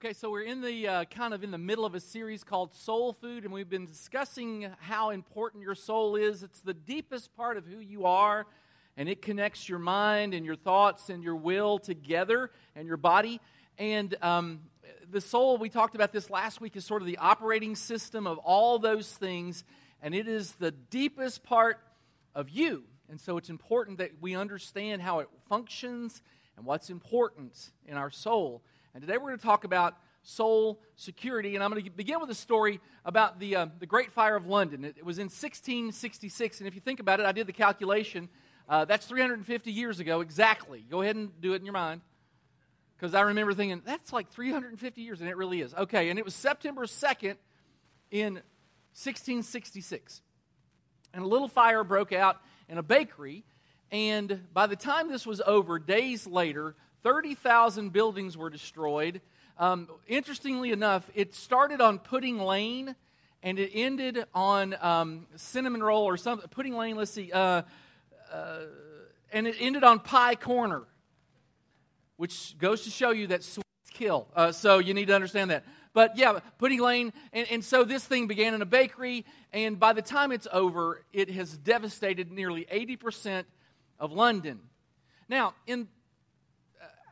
Okay, 0.00 0.12
so 0.12 0.30
we're 0.30 0.42
in 0.42 0.60
the 0.60 0.86
uh, 0.86 1.04
kind 1.06 1.34
of 1.34 1.42
in 1.42 1.50
the 1.50 1.58
middle 1.58 1.84
of 1.84 1.96
a 1.96 1.98
series 1.98 2.44
called 2.44 2.72
Soul 2.72 3.12
Food, 3.14 3.42
and 3.42 3.52
we've 3.52 3.68
been 3.68 3.84
discussing 3.84 4.70
how 4.78 5.10
important 5.10 5.64
your 5.64 5.74
soul 5.74 6.14
is. 6.14 6.44
It's 6.44 6.60
the 6.60 6.72
deepest 6.72 7.34
part 7.34 7.56
of 7.56 7.66
who 7.66 7.80
you 7.80 8.06
are, 8.06 8.46
and 8.96 9.08
it 9.08 9.22
connects 9.22 9.68
your 9.68 9.80
mind 9.80 10.34
and 10.34 10.46
your 10.46 10.54
thoughts 10.54 11.10
and 11.10 11.24
your 11.24 11.34
will 11.34 11.80
together 11.80 12.52
and 12.76 12.86
your 12.86 12.96
body. 12.96 13.40
And 13.76 14.14
um, 14.22 14.60
the 15.10 15.20
soul, 15.20 15.58
we 15.58 15.68
talked 15.68 15.96
about 15.96 16.12
this 16.12 16.30
last 16.30 16.60
week, 16.60 16.76
is 16.76 16.84
sort 16.84 17.02
of 17.02 17.06
the 17.06 17.18
operating 17.18 17.74
system 17.74 18.28
of 18.28 18.38
all 18.38 18.78
those 18.78 19.10
things, 19.10 19.64
and 20.00 20.14
it 20.14 20.28
is 20.28 20.52
the 20.52 20.70
deepest 20.70 21.42
part 21.42 21.80
of 22.36 22.50
you. 22.50 22.84
And 23.10 23.20
so 23.20 23.36
it's 23.36 23.50
important 23.50 23.98
that 23.98 24.12
we 24.20 24.36
understand 24.36 25.02
how 25.02 25.18
it 25.18 25.28
functions 25.48 26.22
and 26.56 26.64
what's 26.64 26.88
important 26.88 27.72
in 27.84 27.96
our 27.96 28.12
soul. 28.12 28.62
And 28.94 29.02
today 29.02 29.18
we're 29.18 29.28
going 29.28 29.38
to 29.38 29.44
talk 29.44 29.64
about 29.64 29.96
soul 30.22 30.80
security. 30.96 31.54
And 31.54 31.64
I'm 31.64 31.70
going 31.70 31.84
to 31.84 31.90
begin 31.90 32.20
with 32.20 32.30
a 32.30 32.34
story 32.34 32.80
about 33.04 33.38
the, 33.38 33.56
uh, 33.56 33.66
the 33.78 33.86
Great 33.86 34.12
Fire 34.12 34.36
of 34.36 34.46
London. 34.46 34.84
It, 34.84 34.96
it, 34.98 35.04
was 35.04 35.18
in 35.18 35.24
1666. 35.24 36.60
And 36.60 36.68
if 36.68 36.74
you 36.74 36.80
think 36.80 37.00
about 37.00 37.20
it, 37.20 37.26
I 37.26 37.32
did 37.32 37.46
the 37.46 37.52
calculation. 37.52 38.28
Uh, 38.68 38.84
that's 38.84 39.06
350 39.06 39.72
years 39.72 40.00
ago 40.00 40.20
exactly. 40.20 40.84
Go 40.90 41.02
ahead 41.02 41.16
and 41.16 41.40
do 41.40 41.52
it 41.52 41.56
in 41.56 41.64
your 41.64 41.72
mind. 41.72 42.00
Because 42.96 43.14
I 43.14 43.20
remember 43.22 43.54
thinking, 43.54 43.80
that's 43.84 44.12
like 44.12 44.30
350 44.30 45.00
years, 45.00 45.20
and 45.20 45.30
it 45.30 45.36
really 45.36 45.60
is. 45.60 45.72
Okay, 45.72 46.10
and 46.10 46.18
it 46.18 46.24
was 46.24 46.34
September 46.34 46.84
2nd 46.84 47.36
in 48.10 48.34
1666. 48.94 50.20
And 51.14 51.22
a 51.22 51.26
little 51.26 51.46
fire 51.46 51.84
broke 51.84 52.12
out 52.12 52.40
in 52.68 52.76
a 52.76 52.82
bakery. 52.82 53.44
And 53.92 54.42
by 54.52 54.66
the 54.66 54.76
time 54.76 55.08
this 55.08 55.24
was 55.24 55.40
over, 55.46 55.78
days 55.78 56.26
later, 56.26 56.74
30,000 57.02 57.92
buildings 57.92 58.36
were 58.36 58.50
destroyed. 58.50 59.20
Um, 59.58 59.88
interestingly 60.06 60.70
enough, 60.70 61.10
it 61.14 61.34
started 61.34 61.80
on 61.80 61.98
Pudding 61.98 62.38
Lane 62.38 62.94
and 63.42 63.58
it 63.58 63.70
ended 63.72 64.24
on 64.34 64.76
um, 64.80 65.26
Cinnamon 65.36 65.82
Roll 65.82 66.04
or 66.04 66.16
something. 66.16 66.48
Pudding 66.48 66.76
Lane, 66.76 66.96
let's 66.96 67.10
see. 67.10 67.30
Uh, 67.32 67.62
uh, 68.32 68.58
and 69.32 69.46
it 69.46 69.56
ended 69.60 69.84
on 69.84 70.00
Pie 70.00 70.34
Corner, 70.34 70.82
which 72.16 72.56
goes 72.58 72.84
to 72.84 72.90
show 72.90 73.10
you 73.10 73.28
that 73.28 73.44
sweets 73.44 73.64
kill. 73.92 74.26
Uh, 74.34 74.52
so 74.52 74.78
you 74.78 74.94
need 74.94 75.06
to 75.06 75.14
understand 75.14 75.50
that. 75.50 75.64
But 75.92 76.16
yeah, 76.16 76.40
Pudding 76.58 76.80
Lane. 76.80 77.12
And, 77.32 77.46
and 77.50 77.64
so 77.64 77.84
this 77.84 78.04
thing 78.04 78.26
began 78.26 78.54
in 78.54 78.62
a 78.62 78.66
bakery, 78.66 79.24
and 79.52 79.78
by 79.78 79.92
the 79.92 80.02
time 80.02 80.32
it's 80.32 80.48
over, 80.52 81.02
it 81.12 81.30
has 81.30 81.56
devastated 81.56 82.30
nearly 82.30 82.66
80% 82.72 83.44
of 83.98 84.12
London. 84.12 84.60
Now, 85.28 85.54
in 85.66 85.88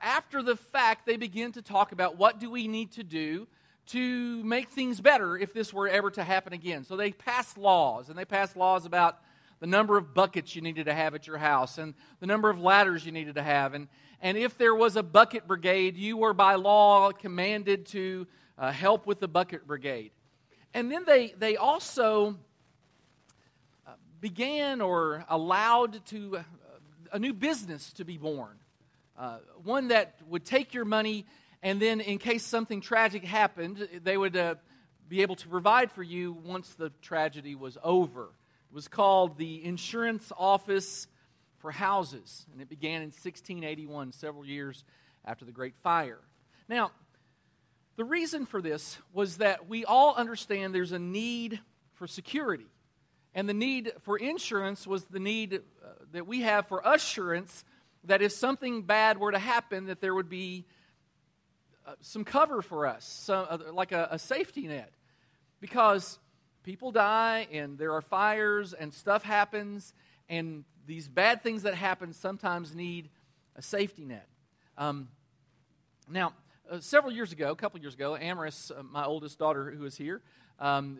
after 0.07 0.41
the 0.41 0.55
fact, 0.55 1.05
they 1.05 1.17
begin 1.17 1.51
to 1.53 1.63
talk 1.63 1.91
about 1.91 2.17
what 2.17 2.39
do 2.39 2.49
we 2.49 2.69
need 2.69 2.93
to 2.93 3.03
do 3.03 3.49
to 3.87 4.43
make 4.45 4.71
things 4.71 5.01
better 5.01 5.37
if 5.37 5.53
this 5.53 5.73
were 5.73 5.89
ever 5.89 6.13
to 6.13 6.23
happen 6.23 6.53
again. 6.53 6.85
So 6.85 6.97
they 6.97 7.11
passed 7.11 7.59
laws, 7.59 8.09
and 8.09 8.17
they 8.17 8.25
passed 8.25 8.57
laws 8.57 8.87
about 8.87 9.19
the 9.59 9.67
number 9.67 9.99
of 9.99 10.15
buckets 10.15 10.55
you 10.55 10.63
needed 10.63 10.87
to 10.87 10.95
have 10.95 11.17
at 11.17 11.27
your 11.27 11.39
house 11.39 11.79
and 11.79 11.95
the 12.21 12.27
number 12.27 12.49
of 12.51 12.61
ladders 12.61 13.05
you 13.05 13.11
needed 13.11 13.35
to 13.35 13.43
have. 13.43 13.75
And, 13.75 13.89
and 14.21 14.39
if 14.39 14.57
there 14.57 14.77
was 14.77 14.95
a 14.95 15.03
bucket 15.03 15.49
brigade, 15.49 15.97
you 15.97 16.17
were 16.17 16.35
by 16.35 16.55
law 16.55 17.11
commanded 17.11 17.87
to 17.87 18.29
uh, 18.59 18.71
help 18.71 19.07
with 19.07 19.19
the 19.19 19.29
bucket 19.29 19.67
brigade. 19.67 20.13
And 20.73 20.91
then 20.91 21.05
they, 21.05 21.35
they 21.39 21.57
also 21.57 22.37
uh, 23.87 23.93
began 24.21 24.81
or 24.81 25.25
allowed 25.29 26.05
to 26.07 26.37
uh, 26.37 26.43
a 27.13 27.19
new 27.19 27.33
business 27.33 27.93
to 27.95 28.05
be 28.05 28.19
born. 28.19 28.57
Uh, 29.19 29.39
one 29.65 29.89
that 29.89 30.21
would 30.29 30.45
take 30.45 30.75
your 30.75 30.85
money 30.85 31.27
and 31.63 31.81
then, 31.81 32.01
in 32.01 32.19
case 32.19 32.45
something 32.45 32.81
tragic 32.81 33.25
happened, 33.25 33.89
they 34.05 34.17
would 34.17 34.37
uh, 34.37 34.57
be 35.09 35.23
able 35.23 35.37
to 35.37 35.49
provide 35.49 35.91
for 35.91 36.03
you 36.03 36.33
once 36.33 36.75
the 36.75 36.91
tragedy 37.01 37.55
was 37.55 37.79
over. 37.83 38.25
It 38.71 38.75
was 38.75 38.89
called 38.89 39.39
the 39.39 39.65
Insurance 39.65 40.31
Office 40.37 41.09
for 41.59 41.71
Houses, 41.71 42.47
and 42.53 42.61
it 42.61 42.69
began 42.69 43.03
in 43.03 43.09
1681, 43.09 44.13
several 44.13 44.45
years 44.45 44.85
after 45.25 45.45
the 45.45 45.53
Great 45.53 45.75
Fire. 45.83 46.21
Now, 46.69 46.93
the 47.97 48.05
reason 48.05 48.45
for 48.45 48.61
this 48.61 48.99
was 49.13 49.39
that 49.39 49.69
we 49.69 49.85
all 49.85 50.15
understand 50.15 50.75
there's 50.75 50.93
a 50.93 50.99
need 50.99 51.59
for 51.95 52.07
security. 52.07 52.67
And 53.35 53.49
the 53.49 53.55
need 53.55 53.93
for 54.03 54.19
insurance 54.19 54.87
was 54.87 55.05
the 55.05 55.19
need 55.19 55.55
uh, 55.55 55.89
that 56.13 56.27
we 56.27 56.43
have 56.43 56.69
for 56.69 56.83
assurance 56.85 57.65
that 58.07 58.23
if 58.23 58.33
something 58.33 58.83
bad 58.83 59.19
were 59.19 59.33
to 59.33 59.39
happen, 59.39 59.87
that 59.87 60.01
there 60.01 60.15
would 60.15 60.29
be 60.29 60.65
uh, 61.87 61.95
some 62.01 62.25
cover 62.25 62.63
for 62.63 62.87
us, 62.87 63.05
some, 63.05 63.47
uh, 63.49 63.59
like 63.73 63.93
a, 63.93 64.09
a 64.11 64.19
safety 64.19 64.67
net. 64.67 64.93
Because 65.61 66.19
people 66.63 66.93
die 66.93 67.47
and 67.53 67.79
there 67.79 67.93
are 67.95 68.03
fires 68.03 68.73
and 68.73 68.93
stuff 68.93 69.23
happens, 69.23 69.95
and 70.29 70.65
these 70.87 71.09
bad 71.09 71.43
things 71.43 71.63
that 71.63 71.75
happen 71.75 72.13
sometimes 72.13 72.75
need 72.75 73.09
a 73.57 73.63
safety 73.63 74.05
net. 74.05 74.29
Um, 74.77 75.09
now, 76.09 76.35
uh, 76.71 76.81
several 76.81 77.13
years 77.13 77.33
ago, 77.33 77.51
a 77.51 77.57
couple 77.57 77.81
years 77.81 77.95
ago, 77.95 78.17
Amaris, 78.21 78.71
uh, 78.71 78.83
my 78.83 79.05
oldest 79.05 79.39
daughter 79.39 79.71
who 79.71 79.85
is 79.85 79.97
here, 79.97 80.21
um, 80.59 80.99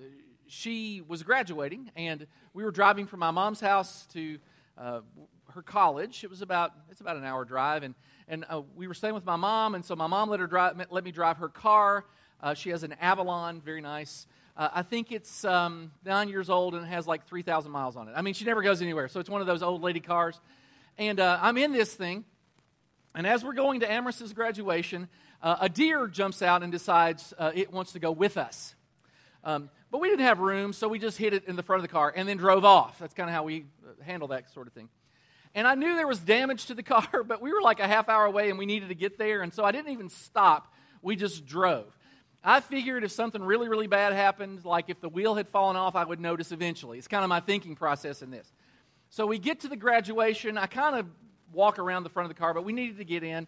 she 0.49 1.03
was 1.07 1.23
graduating, 1.23 1.91
and 1.97 2.27
we 2.55 2.65
were 2.65 2.71
driving 2.71 3.07
from 3.07 3.21
my 3.21 3.31
mom's 3.31 3.61
house 3.61 4.07
to 4.13 4.39
uh, 4.79 5.01
her 5.57 5.63
college. 5.63 6.23
It 6.23 6.31
was 6.31 6.43
about 6.43 6.73
it's 6.91 7.01
about 7.01 7.17
an 7.17 7.25
hour 7.25 7.45
drive, 7.45 7.83
and 7.83 7.95
and 8.29 8.45
uh, 8.49 8.63
we 8.77 8.87
were 8.87 8.95
staying 8.95 9.15
with 9.15 9.25
my 9.25 9.37
mom, 9.37 9.75
and 9.75 9.85
so 9.85 9.97
my 9.97 10.07
mom 10.07 10.31
let 10.31 10.41
her 10.41 10.47
drive, 10.47 10.81
let 10.91 11.05
me 11.05 11.11
drive 11.11 11.39
her 11.39 11.49
car. 11.49 12.05
Uh, 12.41 12.55
she 12.55 12.71
has 12.71 12.83
an 12.83 12.93
Avalon, 13.01 13.61
very 13.61 13.81
nice. 13.81 14.27
Uh, 14.57 14.69
I 14.73 14.83
think 14.83 15.13
it's 15.13 15.45
um, 15.45 15.91
nine 16.05 16.29
years 16.29 16.49
old 16.49 16.75
and 16.75 16.85
it 16.85 16.89
has 16.89 17.07
like 17.07 17.27
three 17.27 17.43
thousand 17.43 17.73
miles 17.73 17.97
on 17.97 18.09
it. 18.09 18.13
I 18.17 18.23
mean, 18.23 18.35
she 18.35 18.45
never 18.45 18.63
goes 18.63 18.81
anywhere, 18.81 19.09
so 19.09 19.21
it's 19.21 19.31
one 19.31 19.41
of 19.41 19.47
those 19.47 19.63
old 19.63 19.83
lady 19.83 20.01
cars. 20.01 20.41
And 20.99 21.21
uh, 21.21 21.39
I'm 21.43 21.59
in 21.59 21.73
this 21.73 21.93
thing, 21.93 22.25
and 23.15 23.27
as 23.27 23.45
we're 23.45 23.55
going 23.55 23.81
to 23.81 23.91
Amaris's 23.91 24.33
graduation, 24.33 25.09
uh, 25.43 25.57
a 25.61 25.69
deer 25.69 26.07
jumps 26.07 26.43
out 26.43 26.63
and 26.63 26.73
decides 26.73 27.35
uh, 27.39 27.53
it 27.55 27.73
wants 27.73 27.93
to 27.93 27.99
go 27.99 28.13
with 28.13 28.37
us. 28.37 28.75
Um, 29.45 29.71
but 29.91 30.01
we 30.01 30.09
didn't 30.09 30.27
have 30.27 30.41
room, 30.41 30.73
so 30.73 30.89
we 30.89 30.99
just 30.99 31.17
hid 31.17 31.33
it 31.33 31.45
in 31.47 31.55
the 31.55 31.63
front 31.63 31.79
of 31.79 31.89
the 31.89 31.93
car 31.93 32.13
and 32.15 32.29
then 32.29 32.37
drove 32.37 32.65
off. 32.65 32.99
That's 32.99 33.15
kind 33.15 33.31
of 33.31 33.35
how 33.35 33.45
we 33.45 33.67
handle 34.03 34.29
that 34.29 34.53
sort 34.53 34.67
of 34.67 34.73
thing. 34.73 34.89
And 35.57 35.67
I 35.67 35.75
knew 35.75 35.97
there 35.97 36.07
was 36.07 36.21
damage 36.21 36.67
to 36.67 36.75
the 36.75 36.83
car, 36.83 37.25
but 37.27 37.41
we 37.41 37.53
were 37.53 37.63
like 37.63 37.81
a 37.81 37.89
half 37.89 38.09
hour 38.11 38.27
away 38.27 38.51
and 38.51 38.59
we 38.59 38.67
needed 38.67 38.91
to 38.91 38.95
get 38.95 39.19
there. 39.19 39.41
And 39.43 39.53
so 39.53 39.65
I 39.65 39.73
didn't 39.73 39.91
even 39.91 40.11
stop. 40.11 40.73
We 41.03 41.17
just 41.17 41.47
drove. 41.47 41.97
I 42.45 42.61
figured 42.61 43.03
if 43.03 43.11
something 43.11 43.43
really, 43.43 43.69
really 43.69 43.87
bad 43.87 44.13
happened, 44.13 44.65
like 44.65 44.89
if 44.89 45.01
the 45.01 45.09
wheel 45.09 45.35
had 45.35 45.49
fallen 45.49 45.75
off, 45.75 45.97
I 45.97 46.05
would 46.05 46.21
notice 46.21 46.53
eventually. 46.53 46.99
It's 46.99 47.09
kind 47.09 47.25
of 47.25 47.29
my 47.31 47.41
thinking 47.41 47.75
process 47.75 48.23
in 48.23 48.31
this. 48.31 48.53
So 49.09 49.27
we 49.27 49.39
get 49.39 49.61
to 49.61 49.69
the 49.69 49.77
graduation. 49.77 50.59
I 50.59 50.67
kind 50.67 50.95
of 50.95 51.07
walk 51.53 51.79
around 51.79 52.03
the 52.03 52.11
front 52.11 52.31
of 52.31 52.37
the 52.37 52.39
car, 52.39 52.53
but 52.53 52.63
we 52.63 52.75
needed 52.75 52.99
to 52.99 53.05
get 53.05 53.25
in. 53.25 53.47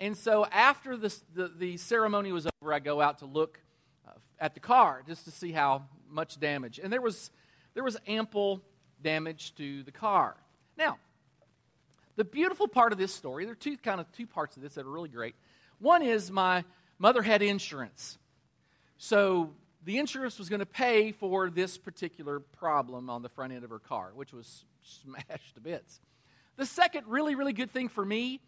And 0.00 0.16
so 0.16 0.46
after 0.46 0.96
the, 0.96 1.14
the, 1.34 1.52
the 1.56 1.76
ceremony 1.76 2.32
was 2.32 2.48
over, 2.62 2.72
I 2.72 2.78
go 2.78 3.00
out 3.00 3.18
to 3.18 3.26
look 3.26 3.60
uh, 4.08 4.12
at 4.40 4.54
the 4.54 4.60
car 4.60 5.02
just 5.06 5.26
to 5.26 5.30
see 5.30 5.52
how 5.52 5.84
much 6.08 6.40
damage. 6.40 6.80
And 6.82 6.90
there 6.90 7.02
was, 7.02 7.30
there 7.74 7.84
was 7.84 7.98
ample 8.06 8.62
damage 9.02 9.54
to 9.56 9.82
the 9.82 9.92
car. 9.92 10.34
Now, 10.78 10.98
the 12.16 12.24
beautiful 12.24 12.68
part 12.68 12.92
of 12.92 12.98
this 12.98 13.12
story, 13.12 13.44
there 13.44 13.52
are 13.52 13.56
two 13.56 13.76
kind 13.76 14.00
of 14.00 14.10
two 14.12 14.26
parts 14.26 14.56
of 14.56 14.62
this 14.62 14.74
that 14.74 14.86
are 14.86 14.90
really 14.90 15.08
great. 15.08 15.34
One 15.78 16.02
is 16.02 16.30
my 16.30 16.64
mother 16.98 17.22
had 17.22 17.42
insurance. 17.42 18.18
So 18.98 19.50
the 19.84 19.98
insurance 19.98 20.38
was 20.38 20.48
going 20.48 20.60
to 20.60 20.66
pay 20.66 21.12
for 21.12 21.50
this 21.50 21.76
particular 21.78 22.40
problem 22.40 23.10
on 23.10 23.22
the 23.22 23.28
front 23.28 23.52
end 23.52 23.64
of 23.64 23.70
her 23.70 23.78
car, 23.78 24.12
which 24.14 24.32
was 24.32 24.64
smashed 24.82 25.54
to 25.54 25.60
bits. 25.60 26.00
The 26.56 26.66
second 26.66 27.06
really, 27.08 27.34
really 27.34 27.52
good 27.52 27.72
thing 27.72 27.88
for 27.88 28.04
me 28.04 28.40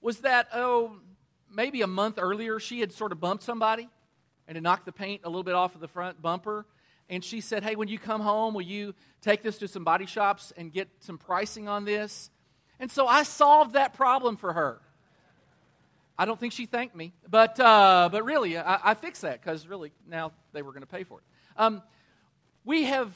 was 0.00 0.18
that, 0.18 0.48
oh, 0.54 0.92
maybe 1.50 1.82
a 1.82 1.86
month 1.86 2.18
earlier, 2.18 2.60
she 2.60 2.80
had 2.80 2.92
sort 2.92 3.12
of 3.12 3.20
bumped 3.20 3.42
somebody 3.42 3.88
and 4.46 4.56
had 4.56 4.62
knocked 4.62 4.86
the 4.86 4.92
paint 4.92 5.22
a 5.24 5.28
little 5.28 5.42
bit 5.42 5.54
off 5.54 5.74
of 5.74 5.80
the 5.80 5.88
front 5.88 6.20
bumper. 6.20 6.66
And 7.08 7.24
she 7.24 7.40
said, 7.40 7.62
Hey, 7.62 7.76
when 7.76 7.88
you 7.88 7.98
come 7.98 8.20
home, 8.20 8.54
will 8.54 8.62
you 8.62 8.94
take 9.22 9.42
this 9.42 9.58
to 9.58 9.68
some 9.68 9.84
body 9.84 10.06
shops 10.06 10.52
and 10.56 10.72
get 10.72 10.88
some 11.00 11.18
pricing 11.18 11.68
on 11.68 11.84
this? 11.84 12.30
And 12.78 12.90
so 12.90 13.06
I 13.06 13.22
solved 13.22 13.74
that 13.74 13.94
problem 13.94 14.36
for 14.36 14.52
her. 14.52 14.80
I 16.18 16.24
don't 16.24 16.40
think 16.40 16.52
she 16.52 16.66
thanked 16.66 16.96
me, 16.96 17.12
but, 17.28 17.60
uh, 17.60 18.08
but 18.10 18.24
really, 18.24 18.56
I, 18.56 18.90
I 18.90 18.94
fixed 18.94 19.22
that 19.22 19.42
because 19.42 19.66
really 19.66 19.92
now 20.08 20.32
they 20.52 20.62
were 20.62 20.72
going 20.72 20.82
to 20.82 20.86
pay 20.86 21.04
for 21.04 21.18
it. 21.18 21.24
Um, 21.58 21.82
we 22.64 22.84
have 22.84 23.12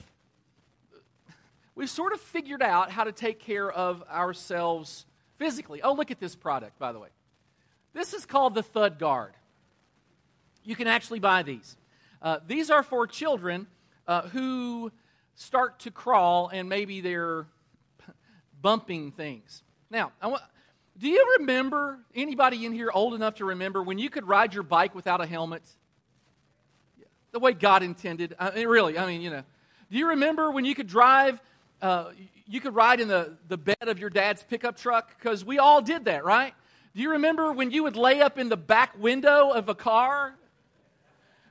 we've 1.74 1.90
sort 1.90 2.12
of 2.12 2.20
figured 2.20 2.62
out 2.62 2.90
how 2.90 3.04
to 3.04 3.12
take 3.12 3.40
care 3.40 3.70
of 3.70 4.02
ourselves 4.10 5.06
physically. 5.38 5.80
Oh, 5.82 5.94
look 5.94 6.10
at 6.10 6.20
this 6.20 6.36
product, 6.36 6.78
by 6.78 6.92
the 6.92 6.98
way. 6.98 7.08
This 7.94 8.12
is 8.12 8.26
called 8.26 8.54
the 8.54 8.62
Thud 8.62 8.98
Guard. 8.98 9.32
You 10.62 10.76
can 10.76 10.86
actually 10.86 11.20
buy 11.20 11.42
these. 11.42 11.76
Uh, 12.20 12.38
these 12.46 12.70
are 12.70 12.82
for 12.82 13.06
children 13.06 13.66
uh, 14.06 14.28
who 14.28 14.92
start 15.34 15.80
to 15.80 15.90
crawl 15.90 16.50
and 16.52 16.68
maybe 16.68 17.00
they're 17.00 17.46
bumping 18.60 19.12
things. 19.12 19.62
Now, 19.90 20.12
Do 20.98 21.08
you 21.08 21.36
remember, 21.38 21.98
anybody 22.14 22.66
in 22.66 22.72
here 22.72 22.90
old 22.92 23.14
enough 23.14 23.36
to 23.36 23.46
remember, 23.46 23.82
when 23.82 23.98
you 23.98 24.10
could 24.10 24.28
ride 24.28 24.52
your 24.52 24.62
bike 24.62 24.94
without 24.94 25.20
a 25.20 25.26
helmet? 25.26 25.62
The 27.32 27.38
way 27.38 27.52
God 27.52 27.82
intended. 27.82 28.34
I 28.38 28.50
mean, 28.50 28.68
really, 28.68 28.98
I 28.98 29.06
mean, 29.06 29.20
you 29.20 29.30
know. 29.30 29.42
Do 29.90 29.98
you 29.98 30.08
remember 30.10 30.50
when 30.50 30.64
you 30.64 30.74
could 30.74 30.86
drive, 30.86 31.40
uh, 31.80 32.10
you 32.46 32.60
could 32.60 32.74
ride 32.74 33.00
in 33.00 33.08
the, 33.08 33.36
the 33.48 33.56
bed 33.56 33.76
of 33.82 33.98
your 33.98 34.10
dad's 34.10 34.42
pickup 34.42 34.76
truck? 34.76 35.16
Because 35.18 35.44
we 35.44 35.58
all 35.58 35.80
did 35.80 36.04
that, 36.04 36.24
right? 36.24 36.54
Do 36.94 37.02
you 37.02 37.12
remember 37.12 37.52
when 37.52 37.70
you 37.70 37.84
would 37.84 37.96
lay 37.96 38.20
up 38.20 38.38
in 38.38 38.48
the 38.48 38.56
back 38.56 38.98
window 38.98 39.50
of 39.50 39.68
a 39.68 39.74
car? 39.74 40.34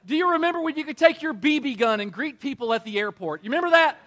Do 0.05 0.15
you 0.15 0.31
remember 0.31 0.61
when 0.61 0.75
you 0.75 0.83
could 0.83 0.97
take 0.97 1.21
your 1.21 1.33
BB 1.33 1.77
gun 1.77 1.99
and 1.99 2.11
greet 2.11 2.39
people 2.39 2.73
at 2.73 2.83
the 2.83 2.99
airport? 2.99 3.43
You 3.43 3.49
remember 3.49 3.71
that? 3.71 3.97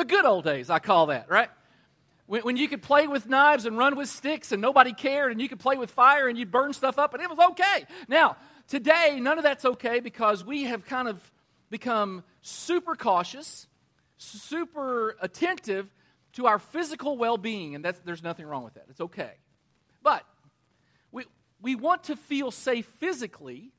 The 0.00 0.06
good 0.06 0.24
old 0.24 0.44
days, 0.44 0.70
I 0.70 0.78
call 0.78 1.08
that, 1.08 1.28
right? 1.28 1.50
When, 2.24 2.40
when, 2.40 2.56
you 2.56 2.68
could 2.68 2.80
play 2.80 3.06
with 3.06 3.28
knives 3.28 3.66
and 3.66 3.76
run 3.76 3.96
with 3.96 4.08
sticks 4.08 4.50
and 4.50 4.62
nobody 4.62 4.94
cared, 4.94 5.30
and 5.30 5.42
you 5.42 5.46
could 5.46 5.60
play 5.60 5.76
with 5.76 5.90
fire 5.90 6.26
and 6.26 6.38
you'd 6.38 6.50
burn 6.50 6.72
stuff 6.72 6.98
up 6.98 7.12
and 7.12 7.22
it 7.22 7.28
was 7.28 7.38
okay. 7.50 7.84
Now, 8.08 8.38
today, 8.66 9.18
none 9.20 9.36
of 9.36 9.44
that's 9.44 9.66
okay 9.66 10.00
because 10.00 10.42
we 10.42 10.62
have 10.62 10.86
kind 10.86 11.06
of 11.06 11.20
become 11.68 12.24
super 12.40 12.94
cautious, 12.94 13.66
super 14.16 15.16
attentive 15.20 15.92
to 16.32 16.46
our 16.46 16.58
physical 16.58 17.18
well 17.18 17.36
being, 17.36 17.74
and 17.74 17.84
there's 18.06 18.22
nothing 18.22 18.46
wrong 18.46 18.64
with 18.64 18.72
that. 18.74 18.86
It's 18.88 19.02
okay. 19.02 19.32
But 20.02 20.24
we, 21.12 21.24
we 21.60 21.74
want 21.74 22.04
to 22.04 22.16
feel 22.16 22.50
safe 22.50 22.86
physically. 23.00 23.70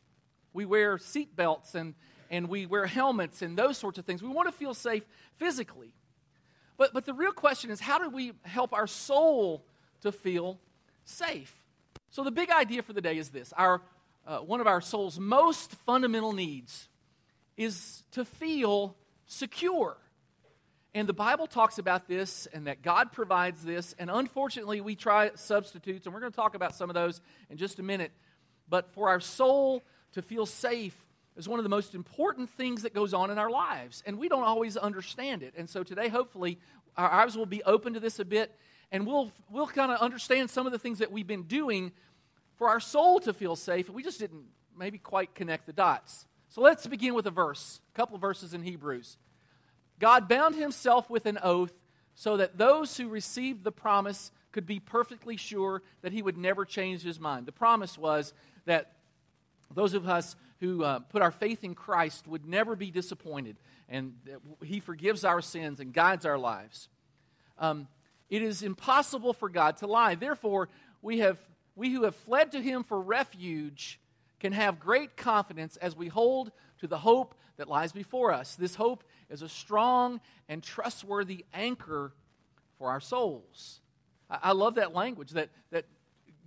We 0.54 0.66
wear 0.66 0.98
seatbelts 0.98 1.74
and, 1.74 1.96
and 2.30 2.48
we 2.48 2.68
wear 2.68 2.86
helmets 2.86 3.42
and 3.42 3.58
those 3.58 3.80
sorts 3.80 3.98
of 3.98 4.06
things. 4.06 4.22
We 4.22 4.30
want 4.30 4.50
to 4.50 4.56
feel 4.56 4.76
safe 4.76 5.04
physically. 5.40 5.96
But, 6.82 6.94
but 6.94 7.06
the 7.06 7.14
real 7.14 7.32
question 7.32 7.70
is 7.70 7.80
how 7.80 8.00
do 8.00 8.10
we 8.10 8.32
help 8.42 8.74
our 8.74 8.88
soul 8.88 9.64
to 10.02 10.12
feel 10.12 10.58
safe? 11.06 11.54
So, 12.10 12.24
the 12.24 12.32
big 12.32 12.50
idea 12.50 12.82
for 12.82 12.92
the 12.92 13.02
day 13.02 13.20
is 13.20 13.30
this 13.30 13.54
our, 13.56 13.84
uh, 14.26 14.40
one 14.40 14.62
of 14.62 14.66
our 14.66 14.82
soul's 14.82 15.20
most 15.20 15.76
fundamental 15.86 16.34
needs 16.34 16.90
is 17.56 18.04
to 18.14 18.26
feel 18.26 18.96
secure. 19.28 19.96
And 20.96 21.08
the 21.08 21.14
Bible 21.14 21.46
talks 21.46 21.78
about 21.78 22.08
this 22.08 22.48
and 22.52 22.66
that 22.66 22.82
God 22.82 23.12
provides 23.12 23.64
this. 23.64 23.94
And 24.00 24.10
unfortunately, 24.10 24.82
we 24.82 24.96
try 24.96 25.30
substitutes, 25.36 26.08
and 26.08 26.16
we're 26.16 26.22
going 26.22 26.32
to 26.32 26.36
talk 26.36 26.56
about 26.56 26.74
some 26.74 26.90
of 26.90 26.96
those 26.96 27.22
in 27.52 27.58
just 27.58 27.78
a 27.78 27.84
minute. 27.84 28.12
But 28.68 28.92
for 28.94 29.10
our 29.10 29.20
soul 29.20 29.84
to 30.14 30.24
feel 30.24 30.48
safe 30.48 30.96
is 31.38 31.48
one 31.48 31.60
of 31.60 31.64
the 31.64 31.70
most 31.70 31.96
important 31.96 32.50
things 32.50 32.84
that 32.84 32.94
goes 32.94 33.14
on 33.14 33.32
in 33.32 33.38
our 33.38 33.50
lives. 33.50 34.04
And 34.06 34.18
we 34.18 34.30
don't 34.30 34.44
always 34.44 34.78
understand 34.78 35.44
it. 35.44 35.54
And 35.58 35.70
so 35.70 35.84
today, 35.84 36.10
hopefully, 36.10 36.60
our 36.98 37.10
eyes 37.10 37.38
will 37.38 37.46
be 37.46 37.64
open 37.64 37.94
to 37.94 38.00
this 38.00 38.20
a 38.20 38.26
bit, 38.26 38.54
and 38.92 39.08
we'll, 39.08 39.32
we'll 39.50 39.68
kind 39.68 39.92
of 39.92 40.00
understand 40.00 40.50
some 40.50 40.66
of 40.66 40.72
the 40.72 40.80
things 40.80 41.00
that 41.00 41.12
we've 41.12 41.28
been 41.28 41.44
doing 41.44 41.92
for 42.58 42.70
our 42.70 42.80
soul 42.80 43.20
to 43.22 43.34
feel 43.34 43.56
safe. 43.56 43.90
We 43.90 44.04
just 44.04 44.20
didn't 44.20 44.44
maybe 44.78 44.98
quite 44.98 45.34
connect 45.34 45.66
the 45.66 45.74
dots. 45.74 46.26
So 46.50 46.62
let's 46.62 46.86
begin 46.86 47.14
with 47.14 47.26
a 47.28 47.32
verse, 47.32 47.80
a 47.94 47.98
couple 47.98 48.16
of 48.16 48.22
verses 48.22 48.54
in 48.54 48.62
Hebrews. 48.64 49.18
God 50.00 50.28
bound 50.28 50.56
himself 50.56 51.10
with 51.10 51.26
an 51.26 51.40
oath 51.42 51.74
so 52.14 52.38
that 52.38 52.58
those 52.58 52.98
who 52.98 53.08
received 53.08 53.64
the 53.64 53.72
promise 53.72 54.32
could 54.52 54.66
be 54.66 54.80
perfectly 54.80 55.38
sure 55.38 55.82
that 56.02 56.12
he 56.12 56.22
would 56.22 56.38
never 56.38 56.66
change 56.66 57.04
his 57.04 57.20
mind. 57.20 57.46
The 57.46 57.54
promise 57.54 57.98
was 57.98 58.34
that 58.66 58.94
those 59.74 59.94
of 59.94 60.10
us 60.10 60.36
who 60.62 60.84
uh, 60.84 61.00
put 61.00 61.22
our 61.22 61.32
faith 61.32 61.64
in 61.64 61.76
Christ 61.76 62.28
would 62.28 62.46
never 62.46 62.76
be 62.76 62.92
disappointed, 62.92 63.58
and 63.90 64.14
he 64.64 64.80
forgives 64.80 65.26
our 65.26 65.42
sins 65.42 65.80
and 65.80 65.92
guides 65.92 66.26
our 66.26 66.38
lives. 66.38 66.88
Um, 67.58 67.88
it 68.30 68.42
is 68.42 68.64
impossible 68.64 69.34
for 69.34 69.50
God 69.50 69.78
to 69.78 69.88
lie. 69.88 70.16
Therefore, 70.16 70.70
we, 71.02 71.20
have, 71.20 71.38
we 71.76 71.90
who 71.90 72.04
have 72.04 72.16
fled 72.16 72.54
to 72.54 72.62
him 72.62 72.84
for 72.84 73.02
refuge 73.02 74.00
can 74.40 74.54
have 74.54 74.80
great 74.80 75.18
confidence 75.18 75.78
as 75.78 75.96
we 75.96 76.08
hold 76.08 76.52
to 76.80 76.88
the 76.88 77.00
hope 77.00 77.36
that 77.58 77.68
lies 77.68 77.92
before 77.92 78.32
us. 78.32 78.56
This 78.56 78.76
hope 78.76 79.04
is 79.30 79.42
a 79.42 79.50
strong 79.50 80.22
and 80.48 80.64
trustworthy 80.64 81.46
anchor 81.54 82.14
for 82.78 82.90
our 82.90 83.00
souls. 83.00 83.82
I, 84.30 84.38
I 84.44 84.52
love 84.54 84.76
that 84.76 84.94
language 84.94 85.32
that, 85.32 85.50
that 85.72 85.86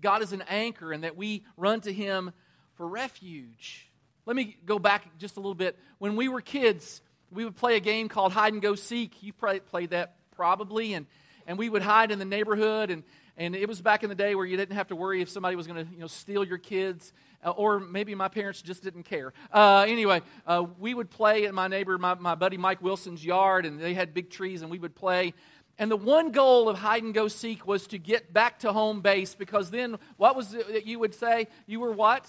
God 0.01 0.23
is 0.23 0.33
an 0.33 0.43
anchor 0.49 0.93
and 0.93 1.03
that 1.05 1.17
we 1.17 1.45
run 1.57 1.81
to 1.83 1.93
Him 1.93 2.33
for 2.75 2.87
refuge. 2.87 3.91
Let 4.27 4.37
me 4.37 4.57
go 4.65 4.79
back 4.79 5.19
just 5.19 5.37
a 5.37 5.41
little 5.41 5.55
bit. 5.55 5.79
When 5.99 6.17
we 6.17 6.29
were 6.29 6.41
kids, 6.41 7.03
we 7.31 7.45
would 7.45 7.57
play 7.57 7.77
a 7.77 7.81
game 7.81 8.09
called 8.09 8.33
hide 8.33 8.53
and 8.53 8.63
go 8.63 8.75
seek. 8.75 9.23
You 9.23 9.33
played 9.33 9.91
that 9.91 10.17
probably, 10.35 10.95
and, 10.95 11.07
and 11.47 11.59
we 11.59 11.69
would 11.69 11.83
hide 11.83 12.11
in 12.11 12.19
the 12.19 12.25
neighborhood 12.25 12.91
and 12.91 13.03
and 13.37 13.57
it 13.57 13.69
was 13.69 13.81
back 13.81 14.05
in 14.05 14.09
the 14.09 14.15
day 14.15 14.35
where 14.35 14.47
you 14.47 14.57
didn't 14.57 14.77
have 14.77 14.89
to 14.89 14.97
worry 14.97 15.21
if 15.21 15.29
somebody 15.29 15.57
was 15.57 15.67
going 15.67 15.85
to 15.85 15.93
you 15.93 15.99
know, 15.99 16.07
steal 16.07 16.45
your 16.45 16.59
kids, 16.59 17.13
uh, 17.45 17.51
or 17.51 17.81
maybe 17.81 18.15
my 18.15 18.29
parents 18.29 18.63
just 18.63 18.85
didn't 18.85 19.03
care. 19.05 19.33
Uh, 19.53 19.85
anyway, 19.89 20.23
uh, 20.47 20.65
we 20.79 20.95
would 20.95 21.11
play 21.11 21.45
in 21.45 21.55
my 21.55 21.67
neighbor, 21.67 21.99
my, 21.99 22.15
my 22.15 22.37
buddy 22.37 22.57
Mike 22.57 22.81
Wilson's 22.81 23.25
yard, 23.25 23.67
and 23.67 23.81
they 23.81 23.93
had 23.93 24.15
big 24.15 24.31
trees, 24.31 24.63
and 24.63 24.71
we 24.71 24.79
would 24.79 24.95
play. 24.95 25.35
And 25.79 25.91
the 25.91 25.97
one 25.97 26.31
goal 26.31 26.69
of 26.69 26.79
hide 26.79 27.03
and 27.03 27.13
go 27.13 27.27
seek 27.27 27.67
was 27.67 27.89
to 27.89 27.99
get 27.99 28.33
back 28.33 28.61
to 28.61 28.73
home 28.73 29.01
base 29.01 29.35
because 29.35 29.73
then 29.73 29.97
what 30.17 30.37
was 30.37 30.55
it 30.55 30.69
that 30.69 30.87
you 30.87 31.01
would 31.01 31.17
say? 31.17 31.49
You 31.67 31.81
were 31.81 31.91
what? 31.91 32.29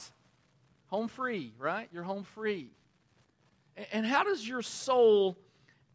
Home 0.96 1.10
free, 1.10 1.52
right? 1.60 1.90
You're 1.92 2.04
home 2.04 2.24
free. 2.24 2.70
And 3.92 4.06
how 4.06 4.24
does 4.24 4.48
your 4.48 4.62
soul 4.62 5.38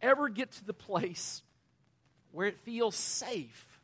ever 0.02 0.28
get 0.28 0.52
to 0.52 0.64
the 0.66 0.74
place 0.74 1.40
where 2.32 2.46
it 2.46 2.58
feels 2.58 2.96
safe? 2.96 3.80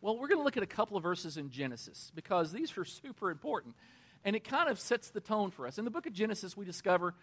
Well, 0.00 0.18
we're 0.18 0.26
going 0.26 0.40
to 0.40 0.42
look 0.42 0.56
at 0.56 0.64
a 0.64 0.66
couple 0.66 0.96
of 0.96 1.04
verses 1.04 1.36
in 1.36 1.50
Genesis 1.50 2.10
because 2.12 2.50
these 2.50 2.76
are 2.76 2.84
super 2.84 3.30
important. 3.30 3.76
And 4.24 4.34
it 4.34 4.42
kind 4.42 4.68
of 4.68 4.80
sets 4.80 5.10
the 5.10 5.20
tone 5.20 5.52
for 5.52 5.64
us. 5.64 5.78
In 5.78 5.84
the 5.84 5.92
book 5.92 6.06
of 6.06 6.12
Genesis, 6.12 6.56
we 6.56 6.64
discover 6.64 7.14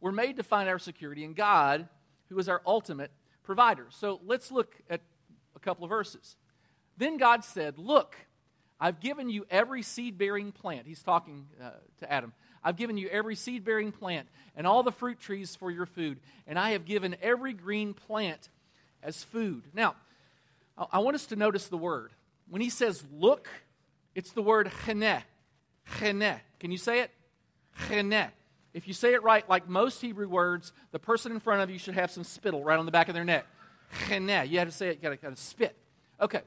we're 0.00 0.10
made 0.10 0.38
to 0.38 0.42
find 0.42 0.68
our 0.68 0.80
security 0.80 1.22
in 1.22 1.34
God, 1.34 1.86
who 2.28 2.36
is 2.40 2.48
our 2.48 2.60
ultimate 2.66 3.12
provider. 3.44 3.86
So 3.90 4.20
let's 4.26 4.50
look 4.50 4.74
at 4.90 5.00
a 5.54 5.60
couple 5.60 5.84
of 5.84 5.90
verses. 5.90 6.34
Then 6.96 7.18
God 7.18 7.44
said, 7.44 7.78
Look, 7.78 8.16
I've 8.82 8.98
given 8.98 9.30
you 9.30 9.46
every 9.48 9.82
seed 9.82 10.18
bearing 10.18 10.50
plant. 10.50 10.88
He's 10.88 11.04
talking 11.04 11.46
uh, 11.62 11.70
to 12.00 12.12
Adam. 12.12 12.32
I've 12.64 12.76
given 12.76 12.98
you 12.98 13.08
every 13.10 13.36
seed 13.36 13.64
bearing 13.64 13.92
plant 13.92 14.26
and 14.56 14.66
all 14.66 14.82
the 14.82 14.90
fruit 14.90 15.20
trees 15.20 15.54
for 15.54 15.70
your 15.70 15.86
food, 15.86 16.18
and 16.48 16.58
I 16.58 16.70
have 16.70 16.84
given 16.84 17.14
every 17.22 17.52
green 17.52 17.94
plant 17.94 18.48
as 19.00 19.22
food. 19.22 19.62
Now, 19.72 19.94
I 20.90 20.98
want 20.98 21.14
us 21.14 21.26
to 21.26 21.36
notice 21.36 21.68
the 21.68 21.76
word. 21.76 22.10
When 22.50 22.60
he 22.60 22.70
says 22.70 23.04
look, 23.16 23.48
it's 24.16 24.32
the 24.32 24.42
word 24.42 24.68
cheneh. 24.84 25.22
Cheneh. 25.98 26.40
Can 26.58 26.72
you 26.72 26.78
say 26.78 27.02
it? 27.02 27.12
Cheneh. 27.86 28.30
If 28.74 28.88
you 28.88 28.94
say 28.94 29.14
it 29.14 29.22
right, 29.22 29.48
like 29.48 29.68
most 29.68 30.00
Hebrew 30.00 30.28
words, 30.28 30.72
the 30.90 30.98
person 30.98 31.30
in 31.30 31.38
front 31.38 31.62
of 31.62 31.70
you 31.70 31.78
should 31.78 31.94
have 31.94 32.10
some 32.10 32.24
spittle 32.24 32.64
right 32.64 32.80
on 32.80 32.86
the 32.86 32.92
back 32.92 33.06
of 33.06 33.14
their 33.14 33.24
neck. 33.24 33.46
Cheneh. 34.08 34.50
You 34.50 34.58
have 34.58 34.68
to 34.68 34.74
say 34.74 34.88
it, 34.88 34.98
you 35.00 35.08
got 35.08 35.20
to 35.20 35.36
spit. 35.36 35.76
Okay. 36.20 36.40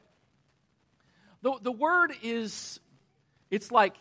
The, 1.46 1.54
the 1.62 1.72
word 1.72 2.12
is, 2.24 2.80
it's 3.52 3.72
like, 3.72 3.94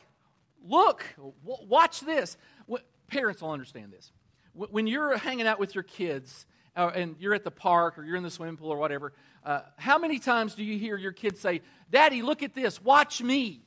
look, 0.67 1.05
w- 1.19 1.69
watch 1.69 2.01
this. 2.01 2.39
W- 2.67 2.83
parents 3.09 3.43
will 3.43 3.51
understand 3.51 3.93
this. 3.93 4.11
W- 4.55 4.73
when 4.73 4.87
you're 4.87 5.19
hanging 5.19 5.47
out 5.47 5.61
with 5.61 5.75
your 5.75 5.85
kids 5.85 6.47
uh, 6.75 6.91
and 6.95 7.17
you're 7.19 7.35
at 7.35 7.45
the 7.45 7.51
park 7.51 7.99
or 7.99 8.05
you're 8.07 8.17
in 8.17 8.23
the 8.23 8.31
swimming 8.31 8.57
pool 8.57 8.71
or 8.71 8.79
whatever, 8.79 9.13
uh, 9.45 9.61
how 9.77 9.99
many 9.99 10.19
times 10.19 10.55
do 10.55 10.65
you 10.65 10.79
hear 10.79 10.97
your 10.97 11.13
kids 11.13 11.39
say, 11.39 11.61
Daddy, 11.91 12.23
look 12.23 12.43
at 12.43 12.55
this, 12.55 12.83
watch 12.83 13.21
me? 13.21 13.61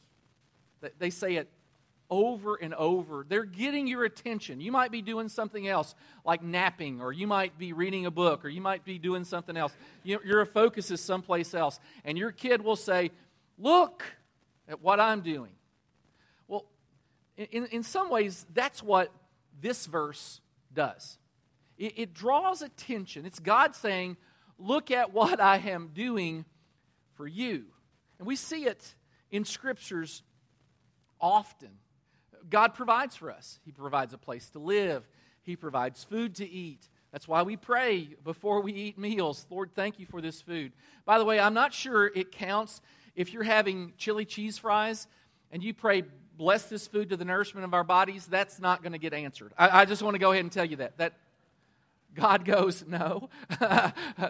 They 0.98 1.12
say 1.12 1.36
it 1.36 1.48
over 2.10 2.56
and 2.56 2.74
over. 2.74 3.28
They're 3.30 3.44
getting 3.44 3.86
your 3.86 4.06
attention. 4.06 4.60
You 4.60 4.72
might 4.72 4.92
be 4.92 5.04
doing 5.04 5.30
something 5.30 5.68
else, 5.68 5.94
like 6.26 6.42
napping, 6.42 7.00
or 7.00 7.12
you 7.12 7.28
might 7.28 7.60
be 7.60 7.74
reading 7.74 8.08
a 8.08 8.12
book, 8.12 8.44
or 8.44 8.50
you 8.50 8.62
might 8.62 8.86
be 8.86 8.98
doing 8.98 9.24
something 9.24 9.56
else. 9.56 9.74
Your 10.04 10.46
focus 10.46 10.90
is 10.90 11.00
someplace 11.00 11.54
else. 11.54 11.80
And 12.06 12.18
your 12.18 12.32
kid 12.32 12.64
will 12.64 12.76
say, 12.76 13.12
Look 13.58 14.04
at 14.68 14.82
what 14.82 15.00
I'm 15.00 15.22
doing. 15.22 15.52
Well, 16.48 16.66
in, 17.38 17.66
in 17.68 17.84
some 17.84 18.10
ways, 18.10 18.46
that's 18.54 18.84
what 18.84 19.12
this 19.60 19.86
verse 19.86 20.42
does. 20.74 21.18
It, 21.78 21.94
it 21.98 22.14
draws 22.14 22.62
attention. 22.62 23.26
It's 23.26 23.40
God 23.40 23.76
saying, 23.76 24.18
Look 24.60 24.90
at 24.90 25.14
what 25.14 25.40
I 25.40 25.58
am 25.58 25.92
doing 25.94 26.44
for 27.14 27.28
you. 27.28 27.66
And 28.18 28.28
we 28.28 28.36
see 28.36 28.66
it 28.66 28.96
in 29.30 29.46
scriptures 29.46 30.24
often. 31.22 31.70
God 32.50 32.74
provides 32.74 33.16
for 33.16 33.30
us, 33.30 33.60
He 33.66 33.72
provides 33.72 34.14
a 34.14 34.18
place 34.18 34.50
to 34.52 34.60
live, 34.60 35.08
He 35.44 35.56
provides 35.56 36.04
food 36.04 36.36
to 36.36 36.50
eat. 36.50 36.90
That's 37.12 37.28
why 37.28 37.44
we 37.44 37.56
pray 37.56 38.10
before 38.24 38.62
we 38.62 38.74
eat 38.74 38.98
meals. 38.98 39.46
Lord, 39.50 39.72
thank 39.74 39.98
you 39.98 40.06
for 40.06 40.22
this 40.22 40.42
food. 40.42 40.74
By 41.06 41.18
the 41.18 41.26
way, 41.26 41.40
I'm 41.40 41.54
not 41.54 41.74
sure 41.74 42.08
it 42.08 42.32
counts 42.32 42.82
if 43.18 43.34
you're 43.34 43.44
having 43.44 43.92
chili 43.98 44.24
cheese 44.24 44.60
fries 44.60 45.08
and 45.52 45.62
you 45.64 45.74
pray, 45.74 46.04
bless 46.38 46.66
this 46.70 46.88
food 46.88 47.10
to 47.10 47.18
the 47.18 47.26
nourishment 47.26 47.66
of 47.66 47.74
our 47.74 47.84
bodies, 47.84 48.28
that's 48.28 48.60
not 48.60 48.84
going 48.84 48.94
to 48.94 49.00
get 49.00 49.14
answered. 49.14 49.52
I, 49.58 49.82
I 49.82 49.86
just 49.86 50.04
want 50.04 50.14
to 50.14 50.20
go 50.20 50.32
ahead 50.32 50.46
and 50.46 50.52
tell 50.52 50.64
you 50.64 50.78
that. 50.78 50.98
That 51.00 51.14
God 52.14 52.46
goes, 52.46 52.86
No, 52.88 53.30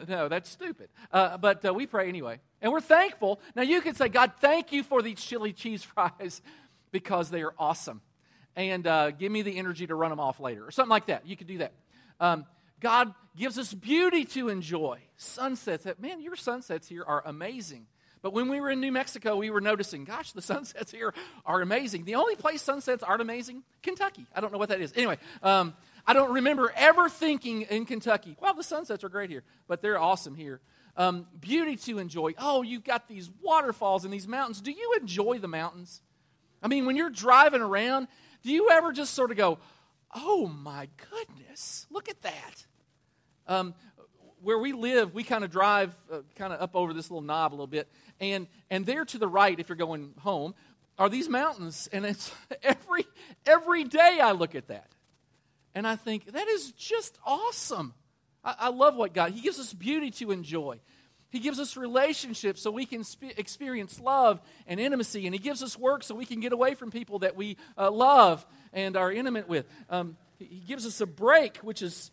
no, 0.08 0.30
that's 0.30 0.50
stupid. 0.50 0.90
Uh, 1.12 1.38
but 1.38 1.64
uh, 1.66 1.74
we 1.74 1.86
pray 1.86 2.08
anyway. 2.08 2.40
And 2.62 2.72
we're 2.72 2.82
thankful. 2.82 3.42
Now, 3.56 3.62
you 3.62 3.82
could 3.82 3.98
say, 3.98 4.08
God, 4.08 4.32
thank 4.40 4.72
you 4.72 4.84
for 4.84 5.02
these 5.02 5.22
chili 5.22 5.52
cheese 5.52 5.84
fries 5.96 6.42
because 6.92 7.30
they 7.30 7.42
are 7.42 7.54
awesome. 7.60 8.02
And 8.56 8.88
uh, 8.88 9.12
give 9.12 9.32
me 9.32 9.42
the 9.42 9.58
energy 9.58 9.86
to 9.86 9.94
run 9.94 10.10
them 10.10 10.20
off 10.20 10.40
later, 10.40 10.66
or 10.66 10.72
something 10.72 10.90
like 10.90 11.08
that. 11.08 11.28
You 11.28 11.36
could 11.36 11.46
do 11.46 11.60
that. 11.60 11.74
Um, 12.20 12.46
God 12.80 13.14
gives 13.36 13.60
us 13.60 13.72
beauty 13.74 14.24
to 14.26 14.50
enjoy. 14.50 15.00
Sunsets. 15.18 15.86
Man, 16.00 16.22
your 16.22 16.36
sunsets 16.36 16.88
here 16.88 17.04
are 17.06 17.22
amazing. 17.26 17.86
But 18.22 18.34
when 18.34 18.50
we 18.50 18.60
were 18.60 18.70
in 18.70 18.80
New 18.80 18.92
Mexico, 18.92 19.38
we 19.38 19.50
were 19.50 19.62
noticing, 19.62 20.04
gosh, 20.04 20.32
the 20.32 20.42
sunsets 20.54 20.92
here 20.92 21.14
are 21.46 21.62
amazing. 21.62 22.06
The 22.06 22.16
only 22.16 22.36
place 22.36 22.62
sunsets 22.62 23.04
aren't 23.04 23.22
amazing, 23.22 23.64
Kentucky. 23.82 24.26
I 24.36 24.42
don't 24.42 24.52
know 24.52 24.58
what 24.58 24.70
that 24.70 24.82
is. 24.82 24.94
Anyway, 24.96 25.18
um, 25.44 25.74
I 26.06 26.14
don't 26.14 26.34
remember 26.34 26.72
ever 26.76 27.10
thinking 27.10 27.64
in 27.64 27.86
Kentucky, 27.86 28.38
well, 28.40 28.54
the 28.54 28.64
sunsets 28.64 29.04
are 29.04 29.10
great 29.10 29.30
here, 29.30 29.44
but 29.68 29.82
they're 29.82 30.00
awesome 30.00 30.36
here. 30.36 30.62
Um, 30.96 31.28
beauty 31.40 31.76
to 31.76 32.00
enjoy. 32.00 32.34
Oh, 32.40 32.64
you've 32.64 32.84
got 32.84 33.08
these 33.08 33.30
waterfalls 33.44 34.04
and 34.04 34.12
these 34.12 34.28
mountains. 34.28 34.62
Do 34.62 34.72
you 34.72 34.96
enjoy 35.00 35.38
the 35.38 35.48
mountains? 35.48 36.02
I 36.64 36.68
mean, 36.68 36.88
when 36.88 36.96
you're 36.96 37.12
driving 37.12 37.62
around, 37.62 38.08
do 38.44 38.52
you 38.52 38.72
ever 38.72 38.92
just 38.92 39.14
sort 39.14 39.30
of 39.30 39.38
go, 39.38 39.60
oh 40.16 40.48
my 40.48 40.88
goodness, 41.12 41.86
look 41.92 42.10
at 42.10 42.22
that? 42.24 42.66
Um, 43.48 43.76
where 44.48 44.58
we 44.58 44.72
live, 44.72 45.14
we 45.14 45.26
kind 45.26 45.44
of 45.44 45.52
drive 45.52 45.94
uh, 46.10 46.20
kind 46.38 46.54
of 46.54 46.62
up 46.62 46.74
over 46.74 46.94
this 46.94 47.12
little 47.12 47.22
knob 47.22 47.52
a 47.52 47.56
little 47.56 47.68
bit, 47.68 47.90
and 48.22 48.48
and 48.70 48.86
there 48.86 49.04
to 49.04 49.18
the 49.18 49.28
right, 49.28 49.60
if 49.60 49.68
you're 49.68 49.76
going 49.76 50.14
home, 50.20 50.56
are 50.98 51.10
these 51.10 51.28
mountains, 51.28 51.90
and 51.92 52.06
it's 52.06 52.32
every 52.64 53.06
every 53.46 53.84
day 53.84 54.20
I 54.24 54.32
look 54.32 54.56
at 54.56 54.70
that, 54.70 54.88
and 55.76 55.86
I 55.86 55.98
think 55.98 56.32
that 56.32 56.48
is 56.48 56.72
just 56.72 57.18
awesome. 57.26 57.94
I, 58.42 58.56
I 58.58 58.70
love 58.70 58.96
what 58.96 59.14
God 59.14 59.34
He 59.34 59.42
gives 59.42 59.60
us 59.60 59.74
beauty 59.74 60.12
to 60.12 60.32
enjoy. 60.32 60.80
He 61.30 61.40
gives 61.40 61.60
us 61.60 61.76
relationships 61.76 62.62
so 62.62 62.72
we 62.72 62.86
can 62.86 63.04
experience 63.36 64.00
love 64.00 64.40
and 64.66 64.80
intimacy, 64.80 65.26
and 65.26 65.36
He 65.36 65.40
gives 65.40 65.62
us 65.62 65.78
work 65.78 66.04
so 66.04 66.16
we 66.16 66.26
can 66.26 66.40
get 66.40 66.54
away 66.54 66.74
from 66.74 66.90
people 66.90 67.20
that 67.20 67.36
we 67.36 67.58
uh, 67.78 67.92
love 67.92 68.46
and 68.72 68.96
are 68.96 69.12
intimate 69.12 69.50
with. 69.50 69.66
Um, 69.90 70.16
he 70.40 70.64
gives 70.66 70.86
us 70.86 71.02
a 71.02 71.06
break, 71.06 71.58
which 71.58 71.82
is 71.82 72.12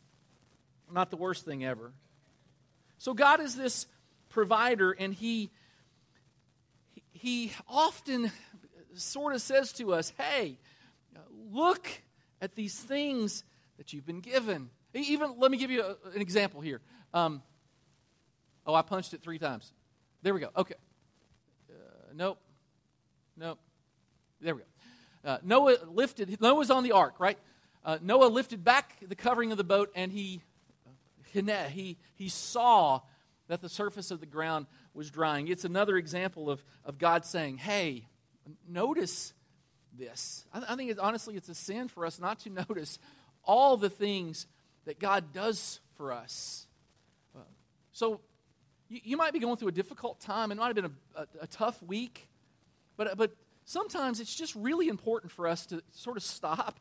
not 0.90 1.10
the 1.10 1.16
worst 1.16 1.44
thing 1.44 1.64
ever. 1.64 1.92
So 2.98 3.14
God 3.14 3.40
is 3.40 3.56
this 3.56 3.86
provider, 4.28 4.92
and 4.92 5.14
He 5.14 5.50
He 7.12 7.52
often 7.68 8.30
sort 8.94 9.34
of 9.34 9.42
says 9.42 9.72
to 9.74 9.92
us, 9.94 10.12
"Hey, 10.18 10.58
look 11.50 11.88
at 12.40 12.54
these 12.54 12.78
things 12.78 13.44
that 13.76 13.92
you've 13.92 14.06
been 14.06 14.20
given." 14.20 14.70
Even 14.94 15.34
let 15.38 15.50
me 15.50 15.56
give 15.56 15.70
you 15.70 15.82
a, 15.82 15.96
an 16.14 16.20
example 16.20 16.60
here. 16.60 16.80
Um, 17.12 17.42
oh, 18.66 18.74
I 18.74 18.82
punched 18.82 19.12
it 19.12 19.22
three 19.22 19.38
times. 19.38 19.72
There 20.22 20.32
we 20.32 20.40
go. 20.40 20.50
Okay. 20.56 20.76
Uh, 21.68 21.74
nope. 22.14 22.38
Nope. 23.36 23.58
There 24.40 24.54
we 24.54 24.60
go. 24.60 25.30
Uh, 25.30 25.38
Noah 25.42 25.76
lifted. 25.88 26.40
Noah's 26.40 26.70
on 26.70 26.84
the 26.84 26.92
ark, 26.92 27.14
right? 27.18 27.38
Uh, 27.84 27.98
Noah 28.00 28.26
lifted 28.26 28.62
back 28.62 28.96
the 29.06 29.14
covering 29.14 29.50
of 29.50 29.58
the 29.58 29.64
boat, 29.64 29.90
and 29.94 30.12
he 30.12 30.42
he, 31.34 31.98
he 32.14 32.28
saw 32.28 33.00
that 33.48 33.60
the 33.60 33.68
surface 33.68 34.10
of 34.10 34.20
the 34.20 34.26
ground 34.26 34.66
was 34.94 35.10
drying. 35.10 35.48
It's 35.48 35.64
another 35.64 35.96
example 35.96 36.50
of, 36.50 36.64
of 36.84 36.98
God 36.98 37.24
saying, 37.24 37.58
hey, 37.58 38.06
notice 38.68 39.32
this. 39.96 40.44
I, 40.52 40.62
I 40.68 40.76
think 40.76 40.90
it, 40.90 40.98
honestly 40.98 41.36
it's 41.36 41.48
a 41.48 41.54
sin 41.54 41.88
for 41.88 42.06
us 42.06 42.18
not 42.18 42.38
to 42.40 42.50
notice 42.68 42.98
all 43.44 43.76
the 43.76 43.90
things 43.90 44.46
that 44.86 44.98
God 44.98 45.32
does 45.32 45.80
for 45.96 46.12
us. 46.12 46.66
So 47.92 48.20
you, 48.88 49.00
you, 49.04 49.16
might 49.16 49.32
be 49.32 49.38
going 49.38 49.56
through 49.56 49.68
a 49.68 49.72
difficult 49.72 50.20
time. 50.20 50.50
It 50.50 50.56
might 50.56 50.66
have 50.66 50.74
been 50.74 50.84
a, 50.86 51.20
a, 51.20 51.26
a 51.42 51.46
tough 51.46 51.80
week. 51.82 52.28
But, 52.96 53.16
but 53.16 53.32
sometimes 53.64 54.20
it's 54.20 54.34
just 54.34 54.54
really 54.56 54.88
important 54.88 55.30
for 55.30 55.46
us 55.46 55.66
to 55.66 55.82
sort 55.92 56.16
of 56.16 56.22
stop. 56.22 56.80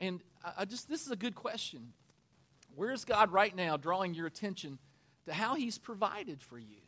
And 0.00 0.20
I 0.56 0.64
just, 0.64 0.88
this 0.88 1.04
is 1.04 1.10
a 1.10 1.16
good 1.16 1.34
question. 1.34 1.92
Where's 2.76 3.04
God 3.04 3.32
right 3.32 3.56
now 3.56 3.76
drawing 3.76 4.14
your 4.14 4.26
attention 4.26 4.78
to 5.24 5.32
how 5.32 5.54
He's 5.54 5.78
provided 5.78 6.42
for 6.42 6.58
you? 6.58 6.82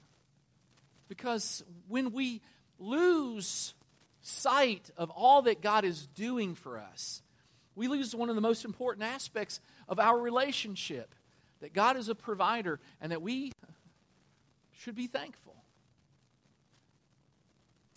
Because 1.09 1.65
when 1.89 2.13
we 2.13 2.43
lose 2.79 3.75
sight 4.21 4.91
of 4.97 5.11
all 5.11 5.43
that 5.43 5.63
God 5.63 5.85
is 5.85 6.07
doing 6.09 6.55
for 6.55 6.79
us, 6.79 7.23
we 7.75 7.89
lose 7.89 8.15
one 8.15 8.29
of 8.29 8.35
the 8.35 8.43
most 8.43 8.65
important 8.65 9.05
aspects 9.05 9.61
of 9.89 9.99
our 9.99 10.19
relationship 10.19 11.15
that 11.61 11.73
God 11.73 11.97
is 11.97 12.09
a 12.09 12.15
provider 12.15 12.79
and 13.01 13.11
that 13.11 13.23
we 13.23 13.53
should 14.73 14.95
be 14.95 15.07
thankful. 15.07 15.57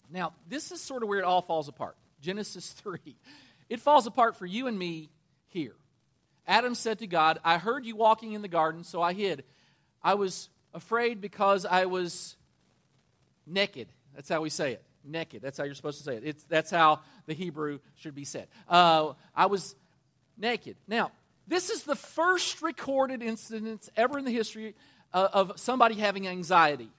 Now, 0.10 0.34
this 0.48 0.72
is 0.72 0.82
sort 0.82 1.04
of 1.04 1.10
where 1.10 1.20
it 1.20 1.26
all 1.26 1.42
falls 1.42 1.68
apart. 1.68 1.96
Genesis 2.22 2.72
3. 2.78 3.00
It 3.70 3.82
falls 3.82 4.08
apart 4.08 4.38
for 4.38 4.46
you 4.46 4.68
and 4.68 4.78
me 4.78 5.10
here. 5.48 5.76
Adam 6.48 6.76
said 6.76 7.00
to 7.00 7.08
God, 7.08 7.40
I 7.44 7.58
heard 7.58 7.86
you 7.86 7.96
walking 7.96 8.34
in 8.34 8.42
the 8.42 8.48
garden, 8.48 8.84
so 8.84 9.02
I 9.02 9.14
hid. 9.14 9.44
I 10.04 10.16
was 10.16 10.50
afraid 10.74 11.22
because 11.22 11.66
I 11.66 11.86
was 11.86 12.36
naked. 13.46 13.88
That's 14.16 14.30
how 14.30 14.42
we 14.42 14.50
say 14.50 14.74
it. 14.74 14.84
Naked. 15.04 15.42
That's 15.42 15.58
how 15.58 15.64
you're 15.64 15.76
supposed 15.76 15.98
to 16.00 16.04
say 16.04 16.16
it. 16.16 16.24
It's, 16.26 16.44
that's 16.46 16.72
how 16.72 17.02
the 17.26 17.34
Hebrew 17.34 17.80
should 17.96 18.16
be 18.16 18.26
said. 18.26 18.48
Uh, 18.68 19.14
I 19.36 19.48
was 19.48 19.76
naked. 20.38 20.76
Now, 20.88 21.12
this 21.48 21.70
is 21.70 21.84
the 21.84 21.96
first 21.96 22.62
recorded 22.62 23.22
incident 23.22 23.90
ever 23.96 24.18
in 24.18 24.26
the 24.26 24.32
history 24.32 24.76
uh, 25.14 25.28
of 25.34 25.54
somebody 25.60 25.96
having 25.96 26.28
anxiety. 26.28 26.90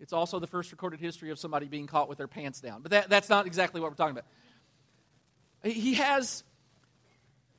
It's 0.00 0.12
also 0.12 0.40
the 0.40 0.48
first 0.48 0.72
recorded 0.72 1.00
history 1.00 1.30
of 1.30 1.38
somebody 1.38 1.66
being 1.66 1.86
caught 1.86 2.08
with 2.08 2.18
their 2.18 2.28
pants 2.28 2.60
down. 2.60 2.82
But 2.82 2.90
that, 2.90 3.08
that's 3.08 3.28
not 3.28 3.46
exactly 3.46 3.80
what 3.80 3.90
we're 3.90 3.96
talking 3.96 4.18
about. 4.18 5.72
He 5.72 5.94
has 5.94 6.42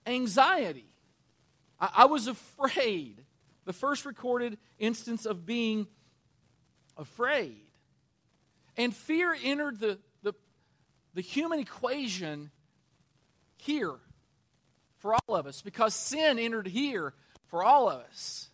anxiety. 0.05 0.85
I, 1.83 1.89
I 1.93 2.05
was 2.05 2.27
afraid. 2.27 3.23
The 3.65 3.73
first 3.73 4.05
recorded 4.05 4.57
instance 4.79 5.25
of 5.25 5.45
being 5.45 5.87
afraid. 6.97 7.61
And 8.77 8.95
fear 8.95 9.35
entered 9.43 9.79
the, 9.79 9.99
the, 10.23 10.33
the 11.13 11.21
human 11.21 11.59
equation 11.59 12.51
here 13.57 13.95
for 14.99 15.13
all 15.13 15.35
of 15.35 15.45
us 15.45 15.61
because 15.61 15.93
sin 15.93 16.39
entered 16.39 16.67
here 16.67 17.13
for 17.47 17.63
all 17.63 17.89
of 17.89 18.01
us. 18.01 18.49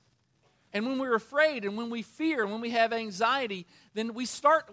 And 0.73 0.85
when 0.85 0.99
we're 0.99 1.15
afraid 1.15 1.65
and 1.65 1.77
when 1.77 1.89
we 1.89 2.01
fear 2.01 2.43
and 2.43 2.51
when 2.51 2.61
we 2.61 2.71
have 2.71 2.93
anxiety, 2.93 3.65
then 3.93 4.13
we 4.13 4.25
start. 4.25 4.69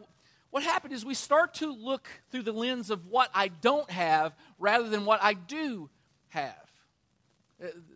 What 0.50 0.62
happened 0.62 0.94
is 0.94 1.04
we 1.04 1.14
start 1.14 1.54
to 1.54 1.72
look 1.72 2.08
through 2.30 2.42
the 2.42 2.52
lens 2.52 2.90
of 2.90 3.06
what 3.06 3.30
I 3.34 3.48
don't 3.48 3.90
have 3.90 4.34
rather 4.58 4.88
than 4.88 5.04
what 5.04 5.22
I 5.22 5.34
do 5.34 5.90
have. 6.28 6.65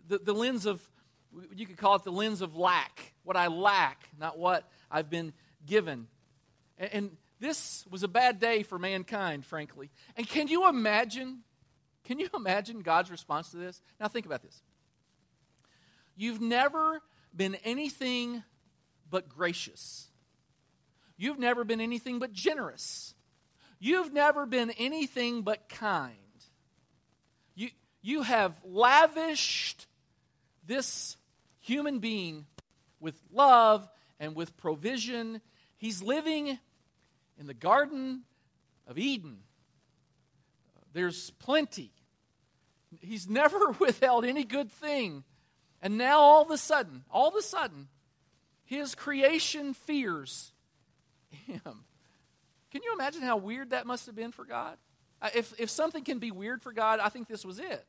The, 0.09 0.19
the 0.19 0.33
lens 0.33 0.67
of, 0.67 0.81
you 1.55 1.67
could 1.67 1.76
call 1.76 1.97
it 1.97 2.05
the 2.05 2.12
lens 2.12 2.40
of 2.40 2.57
lack, 2.57 3.14
what 3.25 3.37
I 3.37 3.49
lack, 3.49 4.09
not 4.19 4.38
what 4.38 4.69
I've 4.90 5.11
been 5.11 5.33
given. 5.67 6.07
And, 6.79 6.90
and 6.93 7.17
this 7.38 7.85
was 7.90 8.02
a 8.02 8.09
bad 8.09 8.40
day 8.40 8.62
for 8.62 8.79
mankind, 8.79 9.45
frankly. 9.45 9.90
And 10.17 10.29
can 10.29 10.49
you 10.49 10.69
imagine? 10.69 11.40
Can 12.05 12.19
you 12.19 12.29
imagine 12.35 12.81
God's 12.81 13.11
response 13.11 13.50
to 13.50 13.57
this? 13.57 13.81
Now, 13.99 14.09
think 14.09 14.26
about 14.26 14.43
this. 14.43 14.62
You've 16.17 16.40
never 16.40 17.00
been 17.35 17.55
anything 17.64 18.43
but 19.09 19.29
gracious. 19.29 20.09
You've 21.17 21.38
never 21.38 21.64
been 21.64 21.81
anything 21.81 22.19
but 22.19 22.33
generous. 22.33 23.14
You've 23.79 24.12
never 24.12 24.47
been 24.47 24.71
anything 24.79 25.43
but 25.43 25.69
kind. 25.69 26.17
You 28.02 28.23
have 28.23 28.59
lavished 28.64 29.87
this 30.66 31.16
human 31.61 31.99
being 31.99 32.47
with 32.99 33.21
love 33.33 33.88
and 34.19 34.35
with 34.35 34.57
provision. 34.57 35.40
He's 35.76 36.02
living 36.02 36.59
in 37.38 37.47
the 37.47 37.54
Garden 37.54 38.23
of 38.87 38.99
Eden. 38.99 39.38
There's 40.92 41.30
plenty. 41.30 41.92
He's 43.00 43.28
never 43.28 43.71
withheld 43.78 44.25
any 44.25 44.45
good 44.45 44.71
thing. 44.71 45.25
And 45.83 45.97
now, 45.97 46.21
all 46.21 46.42
of 46.42 46.50
a 46.50 46.59
sudden, 46.59 47.04
all 47.11 47.28
of 47.28 47.35
a 47.35 47.42
sudden, 47.42 47.88
his 48.64 48.95
creation 48.95 49.73
fears 49.73 50.52
him. 51.30 51.85
Can 52.71 52.83
you 52.85 52.92
imagine 52.92 53.23
how 53.23 53.37
weird 53.37 53.71
that 53.71 53.87
must 53.87 54.07
have 54.07 54.14
been 54.14 54.30
for 54.30 54.45
God? 54.45 54.76
If, 55.35 55.53
if 55.59 55.71
something 55.71 56.05
can 56.05 56.19
be 56.19 56.31
weird 56.31 56.62
for 56.62 56.73
God, 56.73 57.00
I 57.00 57.09
think 57.09 57.29
this 57.29 57.45
was 57.45 57.59
it. 57.59 57.87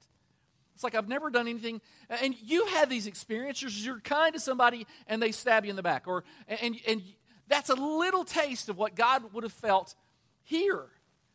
It's 0.75 0.83
like 0.83 0.95
I've 0.95 1.07
never 1.07 1.29
done 1.29 1.47
anything. 1.47 1.81
And 2.09 2.35
you 2.41 2.65
have 2.67 2.89
these 2.89 3.07
experiences. 3.07 3.85
You're 3.85 3.99
kind 3.99 4.33
to 4.33 4.39
somebody 4.39 4.87
and 5.07 5.21
they 5.21 5.31
stab 5.31 5.65
you 5.65 5.69
in 5.69 5.75
the 5.75 5.83
back. 5.83 6.07
Or, 6.07 6.23
and, 6.47 6.75
and 6.87 7.03
that's 7.47 7.69
a 7.69 7.75
little 7.75 8.23
taste 8.23 8.69
of 8.69 8.77
what 8.77 8.95
God 8.95 9.33
would 9.33 9.43
have 9.43 9.53
felt 9.53 9.95
here. 10.43 10.85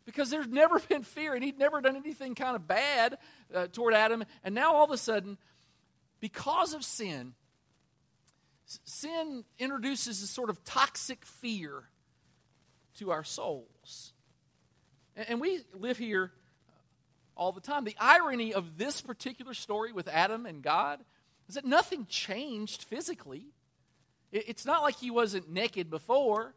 Because 0.05 0.31
there's 0.31 0.49
never 0.49 0.79
been 0.89 1.03
fear 1.03 1.35
and 1.35 1.45
he'd 1.45 1.59
never 1.59 1.81
done 1.81 1.97
anything 1.97 2.35
kind 2.35 2.57
of 2.57 2.67
bad 2.67 3.19
uh, 3.55 3.67
toward 3.69 3.95
Adam. 3.95 4.25
And 4.45 4.55
now 4.55 4.75
all 4.75 4.85
of 4.85 4.91
a 4.91 4.99
sudden, 4.99 5.39
because 6.21 6.75
of 6.75 6.85
sin, 6.85 7.35
sin 8.85 9.45
introduces 9.59 10.23
a 10.23 10.27
sort 10.27 10.51
of 10.51 10.63
toxic 10.65 11.25
fear 11.25 11.85
to 12.99 13.11
our 13.11 13.25
souls. 13.25 14.13
And 15.17 15.41
we 15.41 15.61
live 15.73 15.97
here 15.97 16.31
all 17.37 17.53
the 17.53 17.61
time. 17.61 17.85
The 17.85 17.97
irony 17.99 18.53
of 18.53 18.77
this 18.77 19.01
particular 19.01 19.55
story 19.55 19.93
with 19.93 20.09
Adam 20.09 20.47
and 20.47 20.63
God 20.63 21.01
is 21.49 21.55
that 21.55 21.65
nothing 21.65 22.07
changed 22.07 22.85
physically. 22.85 23.47
It's 24.33 24.67
not 24.67 24.83
like 24.83 24.97
he 24.97 25.11
wasn't 25.11 25.49
naked 25.49 25.89
before. 25.89 26.55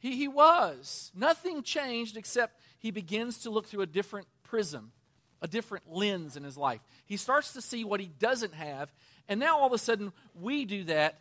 He, 0.00 0.16
he 0.16 0.28
was. 0.28 1.12
Nothing 1.14 1.62
changed 1.62 2.16
except 2.16 2.60
he 2.78 2.90
begins 2.90 3.38
to 3.38 3.50
look 3.50 3.66
through 3.66 3.82
a 3.82 3.86
different 3.86 4.26
prism, 4.42 4.92
a 5.40 5.48
different 5.48 5.84
lens 5.90 6.36
in 6.36 6.42
his 6.42 6.58
life. 6.58 6.80
He 7.06 7.16
starts 7.16 7.52
to 7.54 7.62
see 7.62 7.84
what 7.84 8.00
he 8.00 8.10
doesn't 8.18 8.54
have, 8.54 8.92
and 9.28 9.38
now 9.38 9.60
all 9.60 9.66
of 9.66 9.72
a 9.72 9.78
sudden 9.78 10.12
we 10.34 10.64
do 10.64 10.84
that 10.84 11.20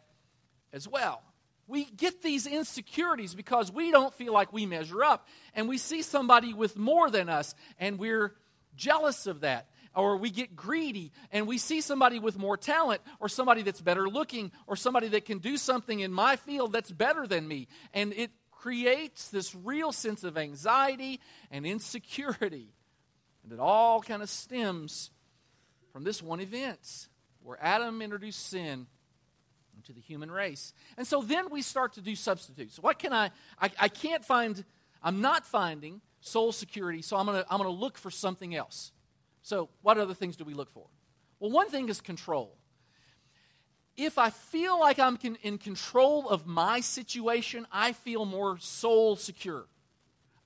as 0.74 0.88
well. 0.88 1.22
We 1.72 1.86
get 1.86 2.22
these 2.22 2.48
insecurities 2.48 3.34
because 3.34 3.72
we 3.72 3.92
don't 3.92 4.14
feel 4.14 4.34
like 4.34 4.52
we 4.52 4.66
measure 4.66 5.06
up, 5.06 5.26
and 5.56 5.70
we 5.70 5.78
see 5.78 6.02
somebody 6.02 6.54
with 6.54 6.78
more 6.78 7.10
than 7.10 7.30
us, 7.30 7.56
and 7.80 7.98
we're 7.98 8.36
jealous 8.76 9.26
of 9.26 9.40
that. 9.40 9.68
Or 9.96 10.18
we 10.18 10.32
get 10.32 10.56
greedy 10.56 11.12
and 11.32 11.48
we 11.48 11.58
see 11.58 11.82
somebody 11.82 12.18
with 12.18 12.38
more 12.38 12.56
talent 12.56 13.02
or 13.20 13.28
somebody 13.28 13.62
that's 13.62 13.82
better 13.82 14.08
looking 14.08 14.54
or 14.66 14.78
somebody 14.78 15.10
that 15.10 15.26
can 15.26 15.40
do 15.40 15.58
something 15.58 16.00
in 16.00 16.14
my 16.14 16.38
field 16.38 16.72
that's 16.72 16.90
better 16.90 17.28
than 17.28 17.46
me. 17.46 17.68
And 17.94 18.14
it 18.14 18.32
creates 18.52 19.28
this 19.28 19.54
real 19.54 19.92
sense 19.92 20.24
of 20.24 20.38
anxiety 20.38 21.20
and 21.52 21.66
insecurity. 21.66 22.70
And 23.44 23.52
it 23.52 23.60
all 23.60 24.02
kind 24.02 24.22
of 24.22 24.30
stems 24.30 25.12
from 25.92 26.06
this 26.06 26.24
one 26.24 26.40
event 26.40 27.10
where 27.44 27.58
Adam 27.62 28.02
introduced 28.02 28.48
sin 28.48 28.88
into 29.82 29.94
the 29.94 30.02
human 30.02 30.30
race. 30.30 30.74
And 30.98 31.08
so 31.08 31.22
then 31.22 31.50
we 31.50 31.62
start 31.62 31.94
to 31.94 32.02
do 32.02 32.16
substitutes. 32.16 32.78
What 32.78 33.00
can 33.00 33.14
I, 33.14 33.32
I, 33.60 33.72
I 33.80 33.88
can't 33.88 34.24
find, 34.24 34.64
I'm 35.02 35.22
not 35.22 35.46
finding 35.46 36.02
soul 36.20 36.52
security, 36.52 37.02
so 37.02 37.18
I'm 37.18 37.26
going 37.26 37.44
to 37.44 37.52
I'm 37.52 37.58
going 37.58 37.74
to 37.74 37.80
look 37.80 37.98
for 37.98 38.12
something 38.12 38.54
else. 38.54 38.92
So, 39.42 39.70
what 39.82 39.98
other 39.98 40.14
things 40.14 40.38
do 40.38 40.44
we 40.44 40.54
look 40.54 40.70
for? 40.70 40.86
Well, 41.40 41.50
one 41.50 41.70
thing 41.70 41.90
is 41.90 42.00
control 42.00 42.56
if 43.98 44.18
I 44.18 44.30
feel 44.30 44.80
like 44.80 45.00
I'm 45.00 45.18
in 45.44 45.58
control 45.58 46.30
of 46.30 46.48
my 46.48 46.80
situation, 46.80 47.68
I 47.72 47.94
feel 47.94 48.26
more 48.26 48.58
soul 48.60 49.16
secure. 49.16 49.66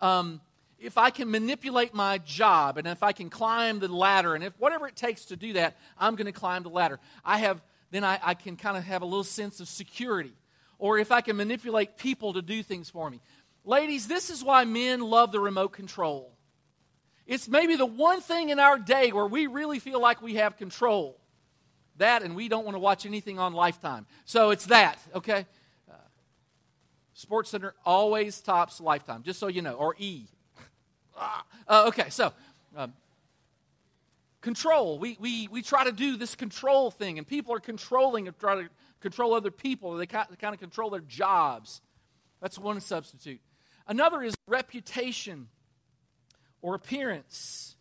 Um, 0.02 0.42
if 0.78 0.98
I 0.98 1.10
can 1.10 1.32
manipulate 1.32 1.94
my 1.94 2.18
job 2.20 2.78
and 2.78 2.88
if 2.88 3.02
I 3.02 3.12
can 3.12 3.30
climb 3.30 3.80
the 3.80 3.88
ladder 3.88 4.36
and 4.36 4.44
if 4.44 4.54
whatever 4.60 4.88
it 4.88 4.96
takes 4.96 5.26
to 5.26 5.36
do 5.36 5.54
that, 5.54 5.78
I'm 5.98 6.16
going 6.16 6.26
to 6.26 6.38
climb 6.38 6.64
the 6.64 6.70
ladder. 6.70 7.00
I 7.24 7.38
have 7.40 7.62
then 7.92 8.04
I, 8.04 8.20
I 8.24 8.34
can 8.34 8.58
kind 8.58 8.78
of 8.78 8.84
have 8.84 9.02
a 9.02 9.06
little 9.06 9.24
sense 9.24 9.60
of 9.60 9.68
security. 9.68 10.34
Or 10.78 10.98
if 10.98 11.12
I 11.12 11.22
can 11.22 11.38
manipulate 11.38 11.98
people 11.98 12.34
to 12.34 12.42
do 12.42 12.62
things 12.62 12.90
for 12.90 13.10
me. 13.10 13.22
Ladies, 13.64 14.08
this 14.08 14.30
is 14.30 14.44
why 14.44 14.66
men 14.66 15.00
love 15.02 15.32
the 15.32 15.40
remote 15.40 15.70
control. 15.70 16.32
It's 17.26 17.48
maybe 17.48 17.76
the 17.76 17.86
one 17.86 18.22
thing 18.22 18.50
in 18.50 18.60
our 18.60 18.78
day 18.78 19.12
where 19.12 19.26
we 19.26 19.48
really 19.48 19.80
feel 19.80 20.00
like 20.00 20.22
we 20.22 20.36
have 20.36 20.58
control 20.58 21.20
that, 21.98 22.24
and 22.24 22.36
we 22.36 22.50
don't 22.50 22.66
want 22.66 22.76
to 22.76 22.80
watch 22.80 23.06
anything 23.06 23.40
on 23.40 23.54
Lifetime. 23.54 24.06
So 24.26 24.50
it's 24.50 24.66
that, 24.68 25.00
okay? 25.16 25.46
Uh, 25.90 25.96
Sports 27.14 27.50
Center 27.50 27.74
always 27.86 28.42
tops 28.42 28.82
Lifetime, 28.82 29.24
just 29.24 29.40
so 29.40 29.48
you 29.48 29.62
know, 29.62 29.74
or 29.74 29.96
E. 29.98 30.26
uh, 31.68 31.86
okay, 31.88 32.10
so 32.10 32.34
um, 32.76 32.94
control. 34.46 35.00
We, 35.00 35.18
we, 35.20 35.48
we 35.48 35.64
try 35.64 35.86
to 35.86 35.92
do 35.92 36.18
this 36.18 36.36
control 36.36 36.92
thing, 36.92 37.18
and 37.18 37.28
people 37.28 37.56
are 37.56 37.60
controlling 37.60 38.28
and 38.28 38.38
try 38.38 38.62
to 38.62 38.70
control 39.02 39.34
other 39.34 39.50
people. 39.50 39.98
They 39.98 40.06
kind 40.06 40.28
of 40.30 40.60
control 40.60 40.92
their 40.92 41.02
jobs. 41.02 41.82
That's 42.42 42.60
one 42.60 42.80
substitute. 42.80 43.42
Another 43.88 44.22
is 44.22 44.36
reputation 44.48 45.48
or 46.62 46.76
appearance. 46.76 47.76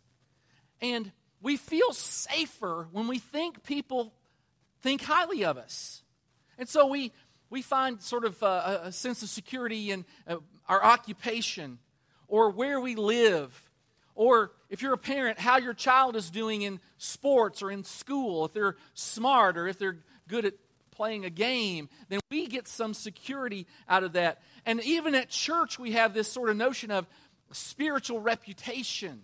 And 0.81 1.11
we 1.39 1.55
feel 1.55 1.93
safer 1.93 2.87
when 2.91 3.07
we 3.07 3.19
think 3.19 3.63
people 3.63 4.11
think 4.81 5.03
highly 5.03 5.45
of 5.45 5.59
us. 5.59 6.01
And 6.57 6.67
so 6.67 6.87
we, 6.87 7.11
we 7.51 7.61
find 7.61 8.01
sort 8.01 8.25
of 8.25 8.41
a, 8.41 8.81
a 8.85 8.91
sense 8.91 9.21
of 9.21 9.29
security 9.29 9.91
in 9.91 10.03
uh, 10.27 10.37
our 10.67 10.83
occupation 10.83 11.77
or 12.27 12.49
where 12.49 12.79
we 12.79 12.95
live. 12.95 13.64
Or 14.15 14.51
if 14.69 14.81
you're 14.81 14.93
a 14.93 14.97
parent, 14.97 15.39
how 15.39 15.57
your 15.57 15.73
child 15.73 16.15
is 16.15 16.29
doing 16.29 16.61
in 16.61 16.79
sports 16.97 17.61
or 17.61 17.69
in 17.69 17.83
school, 17.83 18.45
if 18.45 18.53
they're 18.53 18.77
smart 18.93 19.57
or 19.57 19.67
if 19.67 19.77
they're 19.77 19.97
good 20.27 20.45
at 20.45 20.53
playing 20.91 21.25
a 21.25 21.29
game, 21.29 21.89
then 22.09 22.19
we 22.31 22.47
get 22.47 22.67
some 22.67 22.93
security 22.93 23.67
out 23.87 24.03
of 24.03 24.13
that. 24.13 24.41
And 24.65 24.81
even 24.83 25.13
at 25.13 25.29
church, 25.29 25.77
we 25.77 25.91
have 25.91 26.13
this 26.13 26.31
sort 26.31 26.49
of 26.49 26.55
notion 26.55 26.89
of 26.89 27.05
spiritual 27.51 28.19
reputation. 28.19 29.21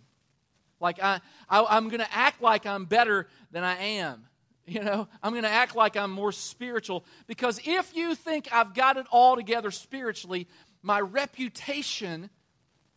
Like, 0.80 1.02
I, 1.02 1.22
I, 1.50 1.78
am 1.78 1.88
going 1.88 2.02
to 2.02 2.14
act 2.14 2.42
like 2.42 2.66
I'm 2.66 2.86
better 2.86 3.28
than 3.52 3.64
I 3.64 3.78
am. 3.78 4.26
You 4.68 4.84
know, 4.84 5.08
I'm 5.22 5.34
going 5.34 5.44
to 5.44 5.50
act 5.50 5.76
like 5.76 5.98
I'm 5.98 6.12
more 6.12 6.32
spiritual. 6.32 7.04
Because 7.26 7.60
if 7.66 7.94
you 7.96 8.14
think 8.16 8.48
I've 8.54 8.74
got 8.76 8.96
it 8.96 9.06
all 9.10 9.36
together 9.36 9.70
spiritually, 9.70 10.48
my 10.84 11.02
reputation 11.02 12.30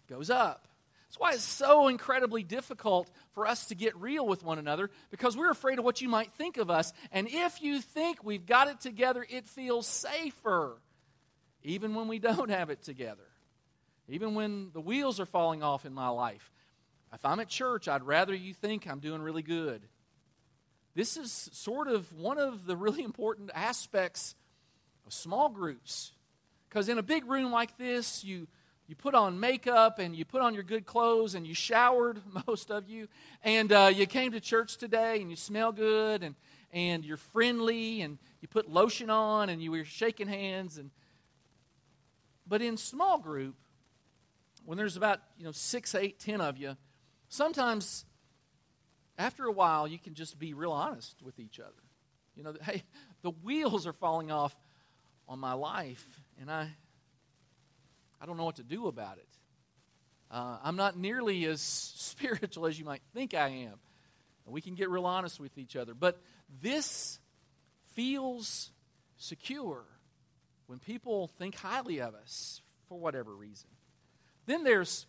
goes 0.07 0.28
up. 0.30 0.68
That's 1.14 1.20
why 1.20 1.33
it's 1.35 1.44
so 1.44 1.87
incredibly 1.87 2.42
difficult 2.42 3.09
for 3.35 3.46
us 3.46 3.66
to 3.66 3.77
get 3.77 3.94
real 3.94 4.27
with 4.27 4.42
one 4.42 4.59
another 4.59 4.90
because 5.12 5.37
we're 5.37 5.53
afraid 5.53 5.79
of 5.79 5.85
what 5.85 6.00
you 6.00 6.09
might 6.09 6.33
think 6.33 6.57
of 6.57 6.70
us. 6.70 6.92
And 7.12 7.29
if 7.31 7.62
you 7.62 7.81
think 7.81 8.24
we've 8.24 8.44
got 8.44 8.66
it 8.66 8.81
together, 8.81 9.24
it 9.31 9.46
feels 9.46 9.87
safer, 9.87 10.77
even 11.62 11.94
when 11.94 12.09
we 12.09 12.18
don't 12.18 12.50
have 12.50 12.68
it 12.68 12.83
together, 12.83 13.29
even 14.09 14.35
when 14.35 14.70
the 14.72 14.81
wheels 14.81 15.20
are 15.20 15.27
falling 15.27 15.62
off 15.62 15.87
in 15.87 15.94
my 15.94 16.09
life. 16.09 16.50
If 17.12 17.24
I'm 17.24 17.38
at 17.38 17.48
church, 17.48 17.87
I'd 17.87 18.03
rather 18.03 18.35
you 18.35 18.53
think 18.53 18.88
I'm 18.88 18.98
doing 18.98 19.22
really 19.22 19.42
good. 19.42 19.83
This 20.96 21.16
is 21.16 21.31
sort 21.53 21.87
of 21.87 22.12
one 22.12 22.38
of 22.38 22.66
the 22.66 22.77
really 22.77 23.05
important 23.05 23.53
aspects 23.55 24.35
of 25.07 25.12
small 25.12 25.48
groups. 25.48 26.11
Because 26.68 26.88
in 26.88 26.98
a 26.98 27.05
big 27.05 27.24
room 27.27 27.53
like 27.53 27.79
this, 27.79 28.24
you, 28.24 28.48
you 28.86 28.94
put 28.94 29.14
on 29.14 29.40
makeup 29.40 29.98
and 29.98 30.14
you 30.14 30.24
put 30.24 30.42
on 30.42 30.54
your 30.54 30.62
good 30.62 30.84
clothes 30.86 31.34
and 31.34 31.46
you 31.46 31.54
showered, 31.54 32.20
most 32.46 32.70
of 32.70 32.88
you, 32.88 33.08
and 33.42 33.72
uh, 33.72 33.90
you 33.94 34.06
came 34.06 34.32
to 34.32 34.40
church 34.40 34.76
today 34.76 35.20
and 35.20 35.30
you 35.30 35.36
smell 35.36 35.72
good 35.72 36.22
and, 36.22 36.34
and 36.72 37.04
you're 37.04 37.16
friendly 37.16 38.02
and 38.02 38.18
you 38.40 38.48
put 38.48 38.70
lotion 38.70 39.10
on 39.10 39.48
and 39.48 39.62
you 39.62 39.70
were 39.70 39.84
shaking 39.84 40.28
hands. 40.28 40.76
And, 40.76 40.90
but 42.46 42.60
in 42.60 42.76
small 42.76 43.18
group, 43.18 43.54
when 44.64 44.78
there's 44.78 44.96
about 44.96 45.20
you 45.38 45.44
know 45.44 45.52
six, 45.52 45.94
eight, 45.94 46.18
ten 46.18 46.40
of 46.40 46.58
you, 46.58 46.76
sometimes 47.28 48.04
after 49.18 49.44
a 49.44 49.52
while 49.52 49.86
you 49.86 49.98
can 49.98 50.14
just 50.14 50.38
be 50.38 50.54
real 50.54 50.72
honest 50.72 51.22
with 51.22 51.38
each 51.38 51.60
other 51.60 51.72
you 52.36 52.42
know 52.42 52.54
hey 52.62 52.82
the 53.22 53.30
wheels 53.30 53.86
are 53.86 53.92
falling 53.92 54.30
off 54.30 54.54
on 55.28 55.38
my 55.38 55.52
life 55.52 56.20
and 56.40 56.50
i 56.50 56.68
i 58.24 58.26
don't 58.26 58.37
know 58.37 58.44
what 58.44 58.56
to 58.56 58.64
do 58.64 58.88
about 58.88 59.18
it 59.18 59.28
uh, 60.32 60.56
i'm 60.64 60.76
not 60.76 60.96
nearly 60.96 61.44
as 61.44 61.60
spiritual 61.60 62.66
as 62.66 62.78
you 62.78 62.84
might 62.84 63.02
think 63.12 63.34
i 63.34 63.48
am 63.48 63.74
we 64.46 64.60
can 64.60 64.74
get 64.74 64.90
real 64.90 65.06
honest 65.06 65.38
with 65.38 65.56
each 65.58 65.76
other 65.76 65.94
but 65.94 66.20
this 66.62 67.20
feels 67.94 68.72
secure 69.16 69.84
when 70.66 70.80
people 70.80 71.28
think 71.38 71.54
highly 71.54 72.00
of 72.00 72.14
us 72.14 72.62
for 72.88 72.98
whatever 72.98 73.32
reason 73.34 73.68
then 74.46 74.64
there's 74.64 75.06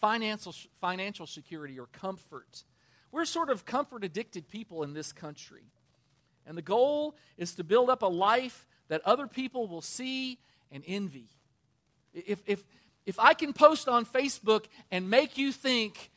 financial, 0.00 0.54
financial 0.80 1.26
security 1.26 1.78
or 1.78 1.86
comfort. 1.86 2.64
We're 3.10 3.24
sort 3.24 3.50
of 3.50 3.64
comfort 3.64 4.04
addicted 4.04 4.48
people 4.48 4.82
in 4.82 4.92
this 4.92 5.12
country. 5.12 5.64
And 6.46 6.58
the 6.58 6.62
goal 6.62 7.16
is 7.38 7.54
to 7.54 7.64
build 7.64 7.88
up 7.88 8.02
a 8.02 8.06
life 8.06 8.66
that 8.88 9.00
other 9.06 9.26
people 9.26 9.66
will 9.66 9.80
see 9.80 10.38
and 10.70 10.84
envy. 10.86 11.28
If, 12.14 12.42
if, 12.46 12.64
if 13.04 13.18
I 13.18 13.34
can 13.34 13.52
post 13.52 13.88
on 13.88 14.06
Facebook 14.06 14.66
and 14.90 15.10
make 15.10 15.36
you 15.36 15.52
think, 15.52 16.10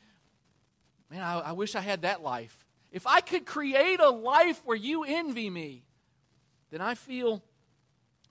man, 1.09 1.21
I, 1.21 1.39
I 1.39 1.51
wish 1.51 1.75
I 1.75 1.81
had 1.81 2.03
that 2.03 2.21
life. 2.21 2.65
If 2.91 3.05
I 3.05 3.21
could 3.21 3.45
create 3.45 3.99
a 3.99 4.09
life 4.09 4.61
where 4.63 4.77
you 4.77 5.03
envy 5.03 5.49
me, 5.49 5.83
then 6.71 6.81
I 6.81 6.95
feel 6.95 7.43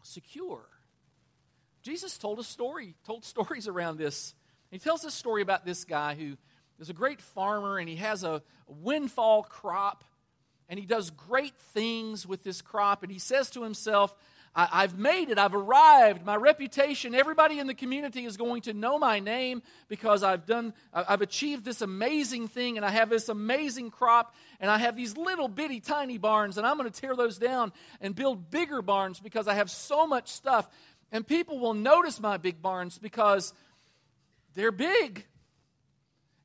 secure. 0.03 0.63
Jesus 1.83 2.17
told 2.17 2.39
a 2.39 2.45
story, 2.45 2.95
told 3.05 3.25
stories 3.25 3.69
around 3.69 3.99
this 3.99 4.35
he 4.71 4.79
tells 4.79 5.03
this 5.03 5.15
story 5.15 5.43
about 5.43 5.65
this 5.65 5.85
guy 5.85 6.15
who 6.15 6.37
is 6.79 6.91
a 6.91 6.93
great 6.95 7.21
farmer 7.21 7.79
and 7.79 7.89
he 7.89 7.97
has 7.97 8.25
a 8.25 8.43
windfall 8.67 9.43
crop 9.43 10.05
and 10.69 10.79
he 10.79 10.87
does 10.87 11.11
great 11.11 11.55
things 11.73 12.27
with 12.27 12.43
this 12.43 12.61
crop 12.63 13.03
and 13.03 13.13
he 13.13 13.19
says 13.19 13.49
to 13.51 13.63
himself, 13.63 14.15
I, 14.59 14.81
have 14.81 14.97
made 14.97 15.29
it. 15.29 15.39
I've 15.39 15.55
arrived. 15.55 16.25
My 16.25 16.35
reputation, 16.35 17.15
everybody 17.15 17.59
in 17.59 17.67
the 17.67 17.75
community 17.75 18.25
is 18.25 18.39
going 18.39 18.63
to 18.63 18.73
know 18.73 18.99
my 18.99 19.21
name 19.21 19.63
because 19.87 20.23
I've 20.23 20.47
done, 20.47 20.73
I've 20.95 21.21
achieved 21.21 21.63
this 21.63 21.83
amazing 21.83 22.49
thing 22.49 22.79
and 22.79 22.87
I 22.87 22.89
have 22.89 23.11
this 23.11 23.29
amazing 23.29 23.91
crop 23.91 24.35
and 24.59 24.71
I 24.71 24.79
have 24.79 24.97
these 24.97 25.15
little 25.15 25.49
bitty 25.49 25.81
tiny 25.81 26.17
barns 26.17 26.57
and 26.57 26.67
I'm 26.67 26.79
going 26.79 26.91
to 26.91 27.01
tear 27.01 27.15
those 27.15 27.37
down 27.37 27.71
and 28.01 28.15
build 28.15 28.51
bigger 28.51 28.81
barns 28.81 29.21
because 29.21 29.47
I 29.47 29.53
have 29.55 29.71
so 29.71 30.07
much 30.07 30.29
stuff. 30.29 30.67
And 31.13 31.27
people 31.27 31.59
will 31.59 31.75
notice 31.75 32.19
my 32.19 32.39
big 32.39 32.63
barns 32.63 32.99
because 32.99 33.53
they're 34.55 34.73
big. 34.73 35.27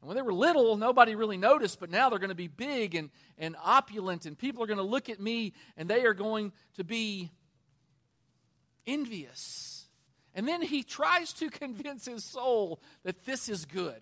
And 0.02 0.10
when 0.10 0.18
they 0.18 0.22
were 0.22 0.34
little, 0.34 0.76
nobody 0.76 1.16
really 1.16 1.38
noticed, 1.38 1.80
but 1.80 1.90
now 1.90 2.10
they're 2.10 2.20
going 2.20 2.28
to 2.28 2.36
be 2.36 2.50
big 2.50 2.94
and, 2.94 3.10
and 3.38 3.56
opulent, 3.64 4.26
and 4.26 4.38
people 4.38 4.64
are 4.64 4.68
going 4.68 4.78
to 4.78 4.84
look 4.84 5.10
at 5.10 5.22
me 5.22 5.54
and 5.78 5.90
they 5.90 6.04
are 6.04 6.14
going 6.14 6.52
to 6.76 6.84
be 6.84 7.32
envious. 8.86 9.86
And 10.34 10.48
then 10.48 10.62
he 10.62 10.84
tries 10.84 11.34
to 11.34 11.50
convince 11.50 12.06
his 12.06 12.24
soul 12.24 12.82
that 13.04 13.26
this 13.26 13.50
is 13.50 13.66
good. 13.66 14.00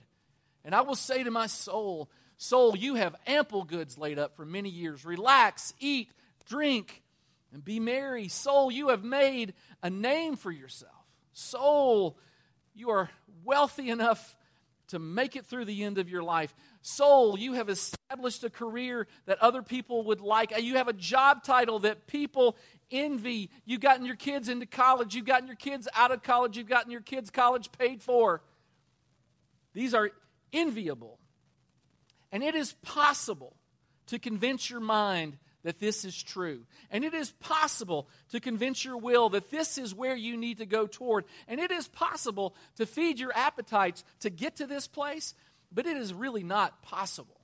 And 0.64 0.76
I 0.76 0.82
will 0.82 0.96
say 0.96 1.24
to 1.24 1.32
my 1.32 1.48
soul, 1.48 2.10
Soul, 2.42 2.78
you 2.78 2.96
have 2.96 3.18
ample 3.28 3.66
goods 3.66 3.98
laid 3.98 4.18
up 4.18 4.38
for 4.38 4.46
many 4.46 4.70
years. 4.70 5.04
Relax, 5.04 5.74
eat, 5.80 6.10
drink, 6.48 7.04
and 7.52 7.64
be 7.64 7.82
merry. 7.82 8.30
Soul, 8.30 8.72
you 8.72 8.90
have 8.90 9.04
made 9.04 9.54
a 9.84 9.90
name 9.90 10.38
for 10.38 10.50
yourself. 10.50 10.94
Soul, 11.34 12.18
you 12.74 12.92
are 12.92 13.10
wealthy 13.44 13.90
enough 13.90 14.38
to 14.88 15.00
make 15.00 15.36
it 15.36 15.46
through 15.46 15.66
the 15.66 15.84
end 15.84 15.98
of 15.98 16.10
your 16.10 16.24
life. 16.24 16.56
Soul, 16.82 17.38
you 17.38 17.54
have 17.54 17.68
established 17.68 18.46
a 18.46 18.50
career 18.50 19.08
that 19.26 19.40
other 19.40 19.62
people 19.62 20.04
would 20.06 20.22
like. 20.22 20.58
You 20.58 20.76
have 20.76 20.88
a 20.88 20.94
job 20.94 21.44
title 21.44 21.80
that 21.80 22.08
people 22.08 22.56
envy. 22.92 23.50
You've 23.66 23.82
gotten 23.82 24.06
your 24.06 24.16
kids 24.16 24.50
into 24.50 24.66
college. 24.66 25.16
You've 25.16 25.26
gotten 25.26 25.48
your 25.48 25.56
kids 25.56 25.88
out 25.96 26.12
of 26.12 26.24
college. 26.24 26.58
You've 26.58 26.68
gotten 26.68 26.92
your 26.92 27.02
kids' 27.02 27.30
college 27.30 27.72
paid 27.72 28.02
for. 28.02 28.42
These 29.74 29.94
are 29.94 30.12
enviable. 30.54 31.20
And 32.32 32.44
it 32.44 32.56
is 32.56 32.74
possible 32.84 33.56
to 34.08 34.20
convince 34.20 34.70
your 34.70 34.80
mind 34.80 35.38
that 35.64 35.80
this 35.80 36.06
is 36.06 36.22
true. 36.22 36.62
And 36.90 37.04
it 37.04 37.14
is 37.14 37.32
possible 37.32 38.08
to 38.30 38.40
convince 38.40 38.86
your 38.86 38.98
will 38.98 39.30
that 39.30 39.50
this 39.50 39.78
is 39.78 39.94
where 39.94 40.16
you 40.16 40.38
need 40.38 40.60
to 40.60 40.66
go 40.66 40.88
toward. 40.88 41.26
And 41.48 41.60
it 41.60 41.72
is 41.72 41.88
possible 41.88 42.56
to 42.78 42.86
feed 42.86 43.20
your 43.20 43.36
appetites 43.36 44.04
to 44.22 44.30
get 44.30 44.58
to 44.58 44.66
this 44.66 44.88
place, 44.88 45.34
but 45.72 45.86
it 45.86 45.98
is 45.98 46.14
really 46.14 46.44
not 46.44 46.82
possible 46.82 47.42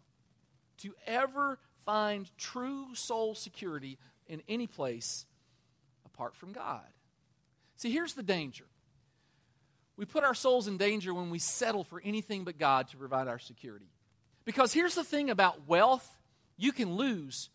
to 0.78 0.94
ever 1.06 1.60
find 1.86 2.30
true 2.38 2.96
soul 2.96 3.36
security 3.36 3.98
in 4.28 4.42
any 4.48 4.68
place 4.68 5.26
apart 6.16 6.36
from 6.36 6.54
God. 6.54 6.86
See, 7.76 7.92
here's 7.92 8.14
the 8.14 8.24
danger. 8.24 8.66
We 9.98 10.06
put 10.06 10.24
our 10.24 10.34
souls 10.34 10.68
in 10.68 10.78
danger 10.78 11.14
when 11.14 11.30
we 11.30 11.40
settle 11.40 11.84
for 11.84 12.02
anything 12.04 12.46
but 12.46 12.58
God 12.58 12.88
to 12.90 12.98
provide 12.98 13.28
our 13.28 13.40
security. 13.40 13.90
Because 14.46 14.72
here's 14.74 14.96
the 14.96 15.04
thing 15.04 15.30
about 15.30 15.68
wealth 15.68 16.10
you 16.58 16.72
can 16.72 16.96
lose 16.96 17.50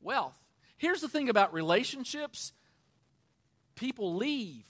wealth. 0.00 0.38
Here's 0.76 1.00
the 1.00 1.08
thing 1.08 1.28
about 1.28 1.52
relationships 1.52 2.52
people 3.74 4.14
leave, 4.14 4.64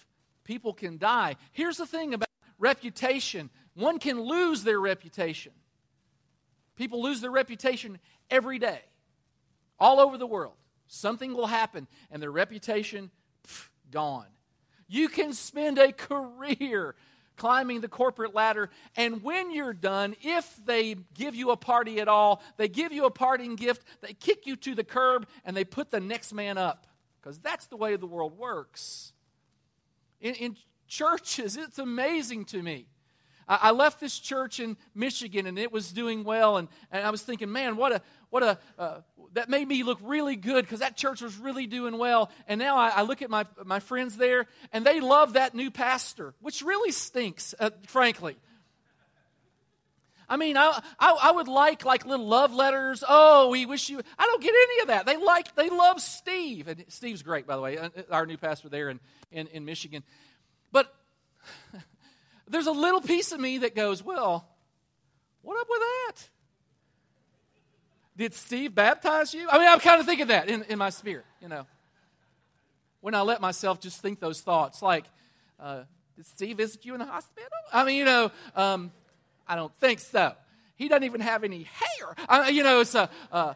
people 0.45 0.73
can 0.73 0.97
die. 0.97 1.37
Here's 1.53 1.77
the 1.77 1.87
thing 1.87 2.15
about 2.15 2.29
reputation 2.59 3.51
one 3.75 3.99
can 3.99 4.21
lose 4.21 4.63
their 4.63 4.81
reputation. 4.81 5.53
People 6.77 7.03
lose 7.03 7.21
their 7.21 7.31
reputation 7.31 7.99
every 8.31 8.59
day, 8.59 8.81
all 9.79 10.01
over 10.01 10.17
the 10.17 10.27
world. 10.27 10.55
Something 10.87 11.35
will 11.35 11.47
happen, 11.47 11.87
and 12.11 12.23
their 12.23 12.31
reputation 12.31 13.11
gone. 13.91 14.27
You 14.89 15.09
can 15.09 15.33
spend 15.33 15.79
a 15.79 15.93
career 15.93 16.95
climbing 17.37 17.81
the 17.81 17.89
corporate 17.89 18.35
ladder, 18.35 18.71
and 18.97 19.23
when 19.23 19.51
you're 19.51 19.73
done, 19.73 20.15
if 20.23 20.57
they 20.65 20.95
give 21.15 21.35
you 21.35 21.51
a 21.51 21.57
party 21.57 22.01
at 22.01 22.07
all, 22.07 22.43
they 22.57 22.69
give 22.69 22.93
you 22.93 23.07
a 23.07 23.11
parting 23.11 23.57
gift, 23.57 23.85
they 24.03 24.13
kick 24.13 24.47
you 24.47 24.55
to 24.57 24.75
the 24.75 24.85
curb, 24.85 25.27
and 25.45 25.57
they 25.57 25.65
put 25.65 25.91
the 25.91 26.01
next 26.01 26.33
man 26.33 26.59
up. 26.59 26.87
Because 27.21 27.41
that's 27.41 27.67
the 27.67 27.77
way 27.77 27.97
the 27.97 28.07
world 28.07 28.39
works. 28.39 29.13
In, 30.21 30.35
in 30.35 30.57
churches, 30.87 31.57
it's 31.57 31.79
amazing 31.79 32.45
to 32.47 32.63
me. 32.63 32.87
I 33.49 33.71
left 33.73 34.01
this 34.01 34.19
church 34.19 34.61
in 34.61 34.77
Michigan 34.95 35.47
and 35.47 35.59
it 35.59 35.71
was 35.71 35.93
doing 35.93 36.25
well, 36.25 36.57
and, 36.57 36.69
and 36.91 37.07
I 37.07 37.11
was 37.11 37.23
thinking, 37.23 37.53
man, 37.53 37.77
what 37.77 37.93
a, 37.93 38.03
what 38.31 38.43
a, 38.43 38.59
uh, 38.79 39.01
that 39.35 39.49
made 39.49 39.69
me 39.69 39.83
look 39.83 39.99
really 40.03 40.37
good 40.37 40.65
because 40.65 40.81
that 40.81 40.97
church 40.97 41.21
was 41.21 41.37
really 41.37 41.67
doing 41.67 41.99
well. 41.99 42.31
And 42.49 42.59
now 42.59 42.77
I, 42.77 42.89
I, 42.89 43.03
look 43.03 43.21
at 43.21 43.31
my, 43.31 43.47
my 43.65 43.81
friends 43.81 44.17
there 44.17 44.47
and 44.73 44.85
they 44.85 45.01
love 45.01 45.35
that 45.35 45.55
new 45.55 45.71
pastor, 45.71 46.35
which 46.41 46.63
really 46.63 46.93
stinks, 46.93 47.55
uh, 47.59 47.71
frankly. 47.87 48.37
I 50.29 50.37
mean, 50.37 50.57
I, 50.57 50.81
I, 50.99 51.19
I, 51.25 51.31
would 51.33 51.49
like 51.49 51.85
like 51.85 52.07
little 52.07 52.27
love 52.27 52.55
letters. 52.55 53.05
Oh, 53.07 53.51
we 53.51 53.67
wish 53.67 53.91
you. 53.91 54.01
I 54.19 54.25
don't 54.25 54.43
get 54.43 54.55
any 54.55 54.81
of 54.81 54.89
that. 54.89 55.05
They 55.05 55.19
like 55.19 55.55
they 55.55 55.69
love 55.69 56.01
Steve, 56.01 56.67
and 56.67 56.83
Steve's 56.89 57.23
great, 57.23 57.47
by 57.47 57.57
the 57.57 57.63
way, 57.63 57.77
uh, 57.77 57.91
our 58.11 58.25
new 58.25 58.39
pastor 58.39 58.71
there 58.71 58.89
in 58.89 59.01
in, 59.31 59.49
in 59.49 59.65
Michigan. 59.67 60.03
But 60.73 60.95
there's 62.49 62.67
a 62.67 62.73
little 62.73 63.01
piece 63.01 63.33
of 63.33 63.41
me 63.41 63.59
that 63.59 63.75
goes, 63.75 64.03
well, 64.03 64.47
what 65.43 65.61
up 65.61 65.67
with 65.69 65.81
that? 65.81 66.29
Did 68.17 68.35
Steve 68.35 68.75
baptize 68.75 69.35
you? 69.35 69.49
I 69.51 69.59
mean, 69.59 69.69
I'm 69.69 69.81
kind 69.81 70.01
of 70.01 70.07
thinking 70.07 70.29
that 70.29 70.49
in, 70.49 70.63
in 70.65 70.79
my 70.79 70.91
spirit, 70.91 71.25
you 71.41 71.49
know. 71.49 71.67
When 73.01 73.15
I 73.15 73.23
let 73.23 73.41
myself 73.41 73.81
just 73.81 74.01
think 74.01 74.21
those 74.21 74.41
thoughts, 74.41 74.81
like, 74.81 75.05
uh, 75.61 75.83
did 76.17 76.27
Steve 76.27 76.59
visit 76.59 76.85
you 76.85 76.95
in 76.95 77.01
the 77.01 77.07
hospital? 77.07 77.49
I 77.73 77.85
mean, 77.85 77.97
you 77.97 78.05
know, 78.05 78.31
um, 78.55 78.93
I 79.47 79.57
don't 79.57 79.75
think 79.81 79.99
so. 79.99 80.35
He 80.77 80.89
doesn't 80.89 81.05
even 81.05 81.21
have 81.21 81.45
any 81.45 81.65
hair. 81.65 82.15
I, 82.29 82.49
you 82.51 82.63
know, 82.63 82.81
it's 82.81 82.95
a. 82.95 83.11
Uh, 83.31 83.55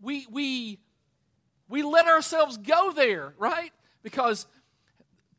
we, 0.00 0.26
we, 0.30 0.78
we 1.68 1.82
let 1.82 2.06
ourselves 2.06 2.56
go 2.56 2.92
there, 2.92 3.34
right? 3.38 3.72
Because 4.02 4.46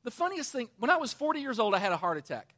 the 0.09 0.15
funniest 0.15 0.51
thing, 0.51 0.69
when 0.79 0.89
I 0.89 0.97
was 0.97 1.13
40 1.13 1.39
years 1.39 1.59
old, 1.59 1.75
I 1.75 1.77
had 1.77 1.91
a 1.91 1.97
heart 1.97 2.17
attack. 2.17 2.55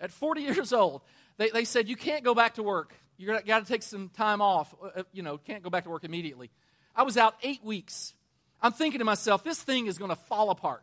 At 0.00 0.10
40 0.10 0.40
years 0.54 0.72
old, 0.72 1.02
they, 1.36 1.50
they 1.50 1.64
said, 1.64 1.88
You 1.88 1.94
can't 1.94 2.24
go 2.24 2.34
back 2.34 2.54
to 2.54 2.64
work. 2.64 2.92
You 3.16 3.38
got 3.46 3.60
to 3.60 3.64
take 3.64 3.84
some 3.84 4.08
time 4.08 4.40
off. 4.40 4.74
Uh, 4.82 4.86
uh, 4.96 5.02
you 5.12 5.22
know, 5.22 5.38
can't 5.38 5.62
go 5.62 5.70
back 5.70 5.84
to 5.84 5.90
work 5.90 6.02
immediately. 6.02 6.50
I 6.96 7.04
was 7.04 7.16
out 7.16 7.36
eight 7.44 7.62
weeks. 7.62 8.12
I'm 8.60 8.72
thinking 8.72 8.98
to 8.98 9.04
myself, 9.04 9.44
this 9.44 9.62
thing 9.62 9.86
is 9.86 9.98
going 9.98 10.08
to 10.08 10.16
fall 10.16 10.50
apart. 10.50 10.82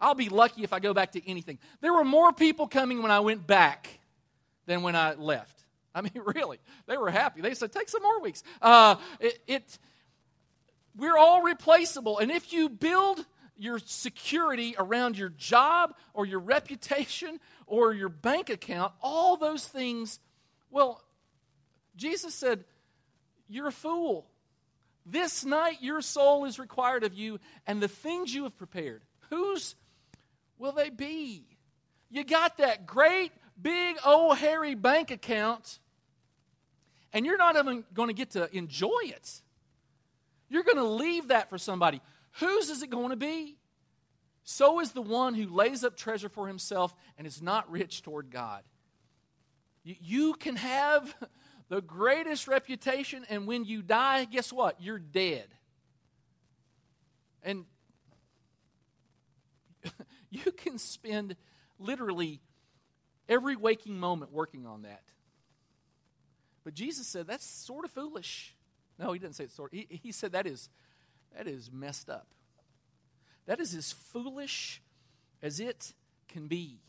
I'll 0.00 0.14
be 0.14 0.30
lucky 0.30 0.62
if 0.62 0.72
I 0.72 0.78
go 0.78 0.94
back 0.94 1.12
to 1.12 1.28
anything. 1.28 1.58
There 1.82 1.92
were 1.92 2.04
more 2.04 2.32
people 2.32 2.66
coming 2.66 3.02
when 3.02 3.10
I 3.10 3.20
went 3.20 3.46
back 3.46 3.98
than 4.66 4.82
when 4.82 4.96
I 4.96 5.12
left. 5.14 5.62
I 5.94 6.00
mean, 6.00 6.12
really, 6.24 6.58
they 6.86 6.96
were 6.96 7.10
happy. 7.10 7.42
They 7.42 7.54
said, 7.54 7.72
"Take 7.72 7.90
some 7.90 8.02
more 8.02 8.20
weeks." 8.22 8.42
Uh, 8.62 8.96
it, 9.20 9.38
it, 9.46 9.78
we're 10.96 11.18
all 11.18 11.42
replaceable, 11.42 12.18
and 12.18 12.30
if 12.30 12.52
you 12.52 12.70
build 12.70 13.24
your 13.58 13.78
security 13.80 14.74
around 14.78 15.18
your 15.18 15.30
job 15.30 15.94
or 16.14 16.24
your 16.24 16.38
reputation 16.38 17.40
or 17.66 17.92
your 17.92 18.08
bank 18.08 18.48
account, 18.48 18.92
all 19.02 19.36
those 19.36 19.66
things, 19.66 20.20
well, 20.70 21.02
Jesus 21.96 22.34
said, 22.34 22.64
You're 23.48 23.68
a 23.68 23.72
fool. 23.72 24.26
This 25.04 25.44
night 25.44 25.78
your 25.80 26.02
soul 26.02 26.44
is 26.44 26.58
required 26.58 27.02
of 27.02 27.14
you, 27.14 27.40
and 27.66 27.82
the 27.82 27.88
things 27.88 28.34
you 28.34 28.44
have 28.44 28.56
prepared, 28.58 29.02
whose 29.30 29.74
will 30.58 30.72
they 30.72 30.90
be? 30.90 31.44
You 32.10 32.24
got 32.24 32.58
that 32.58 32.86
great, 32.86 33.32
big, 33.60 33.96
old, 34.04 34.36
hairy 34.36 34.74
bank 34.74 35.10
account, 35.10 35.78
and 37.12 37.24
you're 37.24 37.38
not 37.38 37.56
even 37.56 37.84
going 37.94 38.08
to 38.08 38.14
get 38.14 38.30
to 38.32 38.54
enjoy 38.54 39.00
it. 39.04 39.40
You're 40.50 40.62
going 40.62 40.76
to 40.76 40.84
leave 40.84 41.28
that 41.28 41.48
for 41.50 41.58
somebody. 41.58 42.00
Whose 42.40 42.70
is 42.70 42.82
it 42.82 42.90
going 42.90 43.10
to 43.10 43.16
be? 43.16 43.56
So 44.44 44.80
is 44.80 44.92
the 44.92 45.02
one 45.02 45.34
who 45.34 45.46
lays 45.46 45.84
up 45.84 45.96
treasure 45.96 46.28
for 46.28 46.46
himself 46.46 46.94
and 47.18 47.26
is 47.26 47.42
not 47.42 47.70
rich 47.70 48.02
toward 48.02 48.30
God. 48.30 48.62
You 49.84 50.34
can 50.34 50.56
have 50.56 51.14
the 51.68 51.82
greatest 51.82 52.48
reputation, 52.48 53.26
and 53.28 53.46
when 53.46 53.64
you 53.64 53.82
die, 53.82 54.24
guess 54.24 54.52
what? 54.52 54.80
You're 54.80 54.98
dead. 54.98 55.48
And 57.42 57.64
you 60.30 60.50
can 60.52 60.78
spend 60.78 61.36
literally 61.78 62.40
every 63.28 63.56
waking 63.56 63.98
moment 63.98 64.32
working 64.32 64.66
on 64.66 64.82
that. 64.82 65.02
But 66.64 66.74
Jesus 66.74 67.06
said 67.06 67.26
that's 67.26 67.46
sort 67.46 67.84
of 67.84 67.90
foolish. 67.90 68.54
No, 68.98 69.12
he 69.12 69.18
didn't 69.18 69.36
say 69.36 69.44
it's 69.44 69.54
sort. 69.54 69.72
He, 69.72 69.86
he 70.02 70.12
said 70.12 70.32
that 70.32 70.46
is 70.46 70.68
that 71.36 71.46
is 71.46 71.70
messed 71.72 72.10
up. 72.10 72.26
That 73.46 73.60
is 73.60 73.74
as 73.74 73.92
foolish 73.92 74.82
as 75.42 75.60
it 75.60 75.94
can 76.28 76.48
be. 76.48 76.80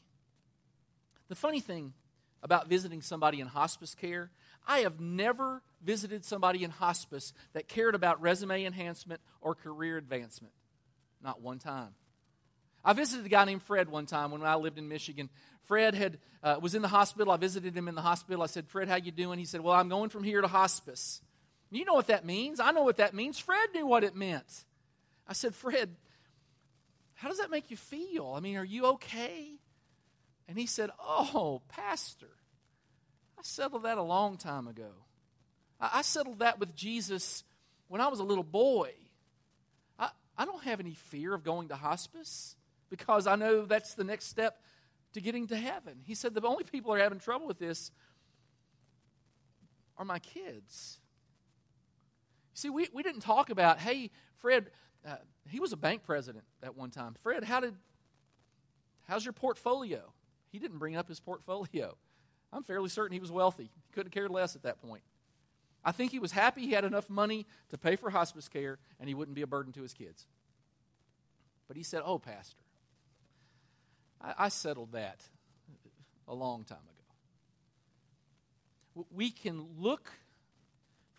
The 1.29 1.35
funny 1.35 1.59
thing 1.59 1.93
about 2.41 2.67
visiting 2.67 3.01
somebody 3.01 3.39
in 3.39 3.47
hospice 3.47 3.95
care. 3.95 4.31
I 4.67 4.79
have 4.79 4.99
never 4.99 5.61
visited 5.83 6.25
somebody 6.25 6.63
in 6.63 6.71
hospice 6.71 7.33
that 7.53 7.67
cared 7.67 7.95
about 7.95 8.21
resume 8.21 8.65
enhancement 8.65 9.21
or 9.41 9.55
career 9.55 9.97
advancement. 9.97 10.53
Not 11.23 11.41
one 11.41 11.59
time. 11.59 11.95
I 12.83 12.93
visited 12.93 13.25
a 13.25 13.29
guy 13.29 13.45
named 13.45 13.63
Fred 13.63 13.89
one 13.89 14.05
time 14.05 14.31
when 14.31 14.41
I 14.43 14.55
lived 14.55 14.77
in 14.77 14.87
Michigan. 14.87 15.29
Fred 15.65 15.93
had, 15.93 16.17
uh, 16.41 16.59
was 16.61 16.75
in 16.75 16.81
the 16.81 16.87
hospital. 16.87 17.33
I 17.33 17.37
visited 17.37 17.75
him 17.75 17.87
in 17.87 17.95
the 17.95 18.01
hospital. 18.01 18.41
I 18.41 18.47
said, 18.47 18.67
Fred, 18.67 18.87
how 18.87 18.95
you 18.95 19.11
doing? 19.11 19.37
He 19.37 19.45
said, 19.45 19.61
well, 19.61 19.75
I'm 19.75 19.89
going 19.89 20.09
from 20.09 20.23
here 20.23 20.41
to 20.41 20.47
hospice. 20.47 21.21
You 21.71 21.85
know 21.85 21.93
what 21.93 22.07
that 22.07 22.25
means. 22.25 22.59
I 22.59 22.71
know 22.71 22.83
what 22.83 22.97
that 22.97 23.13
means. 23.13 23.37
Fred 23.37 23.69
knew 23.73 23.85
what 23.85 24.03
it 24.03 24.15
meant. 24.15 24.65
I 25.27 25.33
said, 25.33 25.53
Fred, 25.53 25.95
how 27.13 27.29
does 27.29 27.37
that 27.37 27.51
make 27.51 27.69
you 27.69 27.77
feel? 27.77 28.33
I 28.35 28.39
mean, 28.39 28.57
are 28.57 28.65
you 28.65 28.85
okay? 28.87 29.59
And 30.47 30.57
he 30.57 30.65
said, 30.65 30.89
Oh, 30.99 31.61
Pastor, 31.67 32.31
I 33.37 33.41
settled 33.43 33.83
that 33.83 33.97
a 33.97 34.03
long 34.03 34.37
time 34.37 34.67
ago. 34.67 34.89
I 35.79 36.01
settled 36.01 36.39
that 36.39 36.59
with 36.59 36.75
Jesus 36.75 37.43
when 37.87 38.01
I 38.01 38.07
was 38.07 38.19
a 38.19 38.23
little 38.23 38.43
boy. 38.43 38.91
I, 39.97 40.09
I 40.37 40.45
don't 40.45 40.63
have 40.63 40.79
any 40.79 40.93
fear 40.93 41.33
of 41.33 41.43
going 41.43 41.69
to 41.69 41.75
hospice 41.75 42.55
because 42.89 43.27
I 43.27 43.35
know 43.35 43.65
that's 43.65 43.93
the 43.93 44.03
next 44.03 44.25
step 44.25 44.61
to 45.13 45.21
getting 45.21 45.47
to 45.47 45.55
heaven. 45.55 45.99
He 46.05 46.15
said 46.15 46.33
the 46.33 46.41
only 46.45 46.63
people 46.63 46.91
that 46.93 46.99
are 46.99 47.03
having 47.03 47.19
trouble 47.19 47.47
with 47.47 47.59
this 47.59 47.91
are 49.97 50.05
my 50.05 50.19
kids. 50.19 50.99
See, 52.59 52.69
we, 52.69 52.89
we 52.93 53.03
didn't 53.03 53.21
talk 53.21 53.49
about, 53.49 53.79
hey, 53.79 54.11
Fred, 54.39 54.69
uh, 55.07 55.15
he 55.49 55.61
was 55.61 55.71
a 55.71 55.77
bank 55.77 56.03
president 56.03 56.43
at 56.61 56.75
one 56.75 56.91
time. 56.91 57.15
Fred, 57.23 57.45
how 57.45 57.61
did, 57.61 57.73
how's 59.07 59.23
your 59.23 59.31
portfolio? 59.31 60.11
He 60.51 60.59
didn't 60.59 60.77
bring 60.77 60.97
up 60.97 61.07
his 61.07 61.21
portfolio. 61.21 61.95
I'm 62.51 62.63
fairly 62.63 62.89
certain 62.89 63.13
he 63.13 63.21
was 63.21 63.31
wealthy. 63.31 63.71
He 63.73 63.93
couldn't 63.93 64.11
care 64.11 64.27
less 64.27 64.57
at 64.57 64.63
that 64.63 64.81
point. 64.81 65.03
I 65.85 65.93
think 65.93 66.11
he 66.11 66.19
was 66.19 66.33
happy 66.33 66.63
he 66.63 66.73
had 66.73 66.83
enough 66.83 67.09
money 67.09 67.45
to 67.69 67.77
pay 67.77 67.95
for 67.95 68.09
hospice 68.09 68.49
care 68.49 68.77
and 68.99 69.07
he 69.07 69.15
wouldn't 69.15 69.35
be 69.35 69.41
a 69.41 69.47
burden 69.47 69.71
to 69.71 69.81
his 69.81 69.93
kids. 69.93 70.27
But 71.69 71.77
he 71.77 71.83
said, 71.83 72.01
Oh, 72.03 72.19
Pastor, 72.19 72.59
I, 74.21 74.33
I 74.37 74.49
settled 74.49 74.91
that 74.91 75.23
a 76.27 76.35
long 76.35 76.65
time 76.65 76.79
ago. 78.95 79.05
We 79.11 79.31
can 79.31 79.65
look 79.77 80.11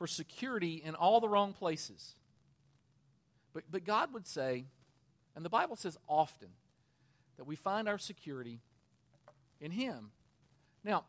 for 0.01 0.07
security 0.07 0.81
in 0.83 0.95
all 0.95 1.21
the 1.21 1.29
wrong 1.29 1.53
places. 1.53 2.15
But, 3.53 3.65
but 3.71 3.85
God 3.85 4.15
would 4.15 4.27
say, 4.27 4.65
and 5.37 5.45
the 5.45 5.51
Bible 5.51 5.77
says 5.77 5.99
often, 6.09 6.49
that 7.37 7.45
we 7.45 7.55
find 7.55 7.87
our 7.87 7.99
security 7.99 8.61
in 9.61 9.71
Him. 9.71 10.11
Now, 10.85 11.05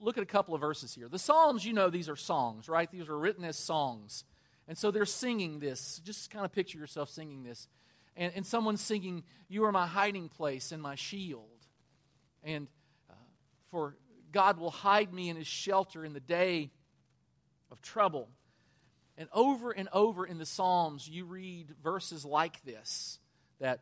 look 0.00 0.16
at 0.16 0.22
a 0.22 0.26
couple 0.26 0.54
of 0.54 0.62
verses 0.62 0.94
here. 0.94 1.10
The 1.10 1.18
Psalms, 1.18 1.62
you 1.62 1.74
know, 1.74 1.90
these 1.90 2.08
are 2.08 2.16
songs, 2.16 2.70
right? 2.70 2.90
These 2.90 3.06
are 3.06 3.18
written 3.18 3.44
as 3.44 3.58
songs. 3.58 4.24
And 4.66 4.78
so 4.78 4.90
they're 4.90 5.04
singing 5.04 5.58
this. 5.58 6.00
Just 6.02 6.30
kind 6.30 6.46
of 6.46 6.52
picture 6.52 6.78
yourself 6.78 7.10
singing 7.10 7.42
this. 7.42 7.68
And, 8.16 8.32
and 8.34 8.46
someone's 8.46 8.80
singing, 8.80 9.24
You 9.46 9.66
are 9.66 9.72
my 9.72 9.86
hiding 9.86 10.30
place 10.30 10.72
and 10.72 10.80
my 10.80 10.94
shield. 10.94 11.66
And 12.42 12.66
uh, 13.10 13.14
for 13.70 13.94
God 14.32 14.58
will 14.58 14.70
hide 14.70 15.12
me 15.12 15.28
in 15.28 15.36
his 15.36 15.46
shelter 15.46 16.02
in 16.02 16.14
the 16.14 16.20
day 16.20 16.70
of 17.70 17.80
trouble. 17.82 18.28
And 19.16 19.28
over 19.32 19.70
and 19.70 19.88
over 19.92 20.24
in 20.24 20.38
the 20.38 20.46
Psalms, 20.46 21.08
you 21.08 21.24
read 21.24 21.74
verses 21.82 22.24
like 22.24 22.62
this 22.64 23.18
that 23.58 23.80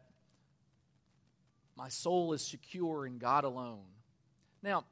my 1.77 1.89
soul 1.89 2.33
is 2.33 2.43
secure 2.43 3.07
in 3.07 3.19
God 3.19 3.45
alone. 3.45 3.85
Now, 4.63 4.85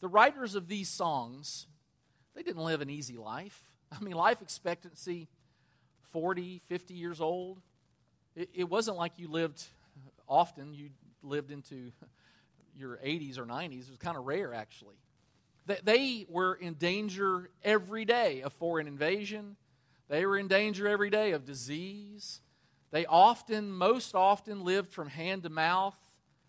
the 0.00 0.08
writers 0.08 0.54
of 0.54 0.68
these 0.68 0.90
songs, 0.90 1.66
they 2.34 2.42
didn't 2.42 2.62
live 2.62 2.82
an 2.82 2.90
easy 2.90 3.16
life. 3.16 3.58
I 3.92 4.02
mean, 4.04 4.14
life 4.14 4.42
expectancy 4.42 5.28
40, 6.12 6.60
50 6.66 6.94
years 6.94 7.20
old. 7.20 7.62
It, 8.36 8.50
it 8.54 8.64
wasn't 8.64 8.98
like 8.98 9.12
you 9.18 9.28
lived 9.28 9.62
often, 10.28 10.74
you 10.74 10.90
lived 11.22 11.50
into 11.50 11.92
your 12.76 12.98
80s 12.98 13.38
or 13.38 13.46
90s. 13.46 13.84
It 13.84 13.90
was 13.90 13.98
kind 13.98 14.16
of 14.16 14.24
rare, 14.24 14.52
actually. 14.52 14.96
They 15.66 16.26
were 16.28 16.54
in 16.54 16.74
danger 16.74 17.50
every 17.62 18.04
day 18.04 18.42
of 18.42 18.52
foreign 18.52 18.86
invasion. 18.86 19.56
They 20.08 20.26
were 20.26 20.36
in 20.36 20.48
danger 20.48 20.86
every 20.86 21.08
day 21.10 21.32
of 21.32 21.46
disease. 21.46 22.40
They 22.90 23.06
often, 23.06 23.72
most 23.72 24.14
often, 24.14 24.62
lived 24.64 24.92
from 24.92 25.08
hand 25.08 25.42
to 25.44 25.48
mouth. 25.48 25.96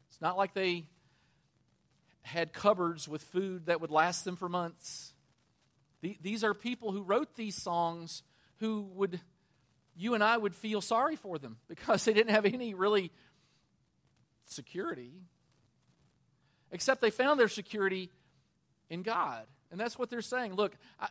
It's 0.10 0.22
not 0.22 0.38
like 0.38 0.54
they 0.54 0.86
had 2.24 2.52
cupboards 2.54 3.08
with 3.08 3.22
food 3.22 3.68
that 3.68 3.80
would 3.80 3.92
last 3.92 4.26
them 4.26 4.36
for 4.36 4.50
months. 4.50 5.14
These 6.02 6.44
are 6.44 6.54
people 6.54 6.92
who 6.92 7.02
wrote 7.02 7.36
these 7.36 7.56
songs 7.56 8.22
who 8.58 8.82
would, 8.96 9.20
you 9.96 10.14
and 10.14 10.24
I 10.24 10.38
would 10.38 10.56
feel 10.56 10.82
sorry 10.82 11.16
for 11.16 11.40
them 11.40 11.58
because 11.68 12.06
they 12.06 12.14
didn't 12.14 12.32
have 12.32 12.46
any 12.46 12.74
really 12.74 13.12
security. 14.46 15.14
Except 16.72 17.02
they 17.02 17.12
found 17.12 17.40
their 17.40 17.48
security 17.48 18.12
in 18.90 19.02
God. 19.02 19.46
And 19.72 19.80
that's 19.80 19.98
what 19.98 20.10
they're 20.10 20.22
saying. 20.22 20.56
Look, 20.56 20.76
I, 21.00 21.08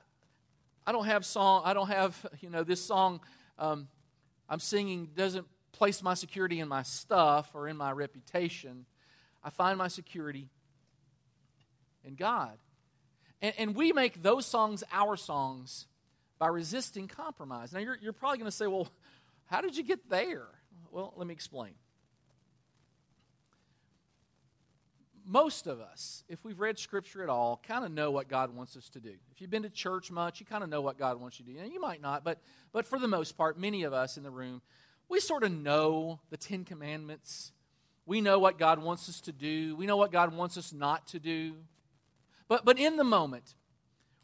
I 0.87 0.93
don't 0.93 1.07
have 1.07 1.25
song, 1.25 1.63
I 1.65 1.75
don't 1.75 1.89
have, 1.89 2.27
you 2.41 2.51
know, 2.51 2.63
this 2.63 2.85
song 2.85 3.21
um, 3.59 3.89
I'm 4.49 4.61
singing 4.61 5.11
doesn't 5.15 5.47
place 5.73 6.03
my 6.03 6.15
security 6.15 6.61
in 6.61 6.69
my 6.69 6.83
stuff 6.83 7.51
or 7.55 7.69
in 7.69 7.77
my 7.77 7.93
reputation. 7.93 8.87
I 9.43 9.51
find 9.51 9.79
my 9.79 9.89
security 9.89 10.49
in 12.05 12.15
God. 12.15 12.57
And, 13.43 13.55
and 13.59 13.75
we 13.75 13.93
make 13.93 14.23
those 14.23 14.47
songs 14.47 14.85
our 14.93 15.17
songs 15.17 15.87
by 16.39 16.49
resisting 16.49 17.09
compromise. 17.09 17.73
Now, 17.73 17.81
you're, 17.81 17.99
you're 18.01 18.13
probably 18.13 18.39
going 18.39 18.51
to 18.51 18.57
say, 18.57 18.67
well, 18.67 18.89
how 19.47 19.61
did 19.61 19.77
you 19.77 19.83
get 19.83 20.09
there? 20.09 20.47
Well, 20.91 21.13
let 21.17 21.27
me 21.27 21.35
explain. 21.35 21.73
Most 25.27 25.67
of 25.67 25.81
us, 25.81 26.23
if 26.29 26.45
we've 26.45 26.61
read 26.61 26.79
Scripture 26.79 27.23
at 27.23 27.29
all, 27.29 27.61
kind 27.67 27.85
of 27.85 27.91
know 27.91 28.11
what 28.11 28.29
God 28.29 28.55
wants 28.55 28.77
us 28.77 28.89
to 28.91 29.01
do. 29.01 29.13
If 29.33 29.41
you've 29.41 29.51
been 29.51 29.63
to 29.63 29.71
church 29.71 30.11
much, 30.11 30.41
you 30.41 30.47
kind 30.47 30.63
of 30.63 30.69
know 30.69 30.81
what 30.81 30.99
God 30.99 31.21
wants 31.21 31.39
you 31.39 31.47
to 31.47 31.53
do. 31.53 31.59
And 31.59 31.73
you 31.73 31.81
might 31.81 32.03
not, 32.03 32.25
but, 32.25 32.41
but 32.73 32.87
for 32.87 32.99
the 32.99 33.09
most 33.09 33.37
part, 33.37 33.59
many 33.59 33.85
of 33.85 33.93
us 33.93 34.17
in 34.17 34.23
the 34.23 34.31
room, 34.31 34.61
we 35.09 35.21
sort 35.21 35.43
of 35.43 35.53
know 35.53 36.21
the 36.31 36.37
Ten 36.37 36.65
Commandments. 36.65 37.53
We 38.07 38.21
know 38.21 38.39
what 38.39 38.59
God 38.59 38.83
wants 38.83 39.09
us 39.09 39.21
to 39.23 39.33
do. 39.33 39.77
We 39.77 39.87
know 39.87 39.97
what 39.97 40.13
God 40.13 40.35
wants 40.35 40.59
us 40.59 40.73
not 40.73 41.07
to 41.09 41.19
do. 41.19 41.55
But, 42.49 42.65
but 42.65 42.79
in 42.79 42.97
the 42.97 43.05
moment, 43.05 43.55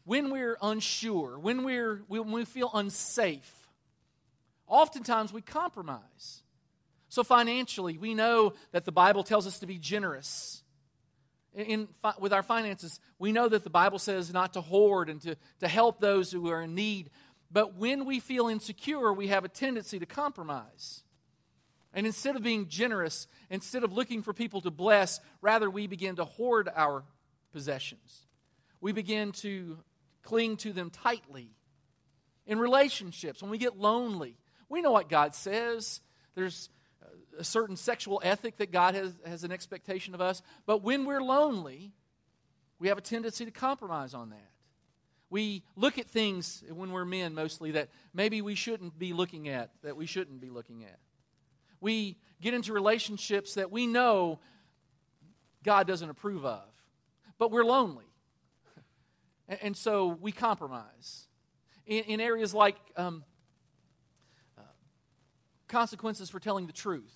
when 0.05 0.29
we're 0.31 0.57
unsure, 0.61 1.39
when, 1.39 1.63
we're, 1.63 2.03
when 2.07 2.31
we 2.31 2.45
feel 2.45 2.69
unsafe, 2.73 3.69
oftentimes 4.67 5.33
we 5.33 5.41
compromise. 5.41 6.43
So, 7.09 7.23
financially, 7.23 7.97
we 7.97 8.13
know 8.13 8.53
that 8.71 8.85
the 8.85 8.91
Bible 8.91 9.23
tells 9.23 9.45
us 9.45 9.59
to 9.59 9.67
be 9.67 9.77
generous 9.77 10.60
in, 11.53 11.87
with 12.19 12.33
our 12.33 12.43
finances, 12.43 12.99
we 13.19 13.31
know 13.31 13.49
that 13.49 13.63
the 13.63 13.69
Bible 13.69 13.99
says 13.99 14.31
not 14.31 14.53
to 14.53 14.61
hoard 14.61 15.09
and 15.09 15.21
to, 15.21 15.35
to 15.59 15.67
help 15.67 15.99
those 15.99 16.31
who 16.31 16.49
are 16.49 16.61
in 16.61 16.75
need. 16.75 17.09
But 17.51 17.75
when 17.75 18.05
we 18.05 18.19
feel 18.19 18.47
insecure, 18.47 19.11
we 19.11 19.27
have 19.27 19.43
a 19.43 19.49
tendency 19.49 19.99
to 19.99 20.05
compromise. 20.05 21.03
And 21.93 22.05
instead 22.05 22.37
of 22.37 22.43
being 22.43 22.69
generous, 22.69 23.27
instead 23.49 23.83
of 23.83 23.91
looking 23.91 24.21
for 24.21 24.33
people 24.33 24.61
to 24.61 24.71
bless, 24.71 25.19
rather 25.41 25.69
we 25.69 25.87
begin 25.87 26.15
to 26.15 26.25
hoard 26.25 26.69
our 26.73 27.03
possessions. 27.51 28.27
We 28.79 28.93
begin 28.93 29.33
to 29.33 29.77
cling 30.23 30.57
to 30.57 30.71
them 30.71 30.89
tightly. 30.89 31.49
In 32.47 32.59
relationships, 32.59 33.41
when 33.41 33.51
we 33.51 33.57
get 33.57 33.77
lonely, 33.77 34.37
we 34.69 34.81
know 34.81 34.91
what 34.91 35.09
God 35.09 35.35
says. 35.35 35.99
There's 36.33 36.69
a 37.37 37.43
certain 37.43 37.75
sexual 37.75 38.21
ethic 38.23 38.57
that 38.57 38.71
God 38.71 38.95
has, 38.95 39.13
has 39.25 39.43
an 39.43 39.51
expectation 39.51 40.13
of 40.13 40.21
us. 40.21 40.41
But 40.65 40.83
when 40.83 41.05
we're 41.05 41.21
lonely, 41.21 41.93
we 42.79 42.87
have 42.87 42.97
a 42.97 43.01
tendency 43.01 43.45
to 43.45 43.51
compromise 43.51 44.13
on 44.13 44.29
that. 44.31 44.51
We 45.29 45.63
look 45.75 45.97
at 45.97 46.07
things 46.07 46.63
when 46.69 46.91
we're 46.91 47.05
men 47.05 47.33
mostly 47.33 47.71
that 47.71 47.89
maybe 48.13 48.41
we 48.41 48.53
shouldn't 48.53 48.99
be 48.99 49.13
looking 49.13 49.47
at, 49.47 49.71
that 49.81 49.95
we 49.95 50.05
shouldn't 50.05 50.41
be 50.41 50.49
looking 50.49 50.83
at. 50.83 50.99
We 51.79 52.17
get 52.41 52.53
into 52.53 52.73
relationships 52.73 53.53
that 53.53 53.71
we 53.71 53.87
know 53.87 54.39
God 55.63 55.87
doesn't 55.87 56.09
approve 56.09 56.45
of, 56.45 56.67
but 57.37 57.51
we're 57.51 57.65
lonely. 57.65 58.05
And, 59.61 59.75
so 59.75 60.17
we 60.21 60.31
compromise. 60.31 61.27
In, 61.85 62.03
in 62.05 62.21
areas 62.21 62.53
like 62.53 62.77
um, 62.95 63.25
consequences 65.71 66.29
for 66.29 66.39
telling 66.39 66.67
the 66.67 66.73
truth. 66.73 67.13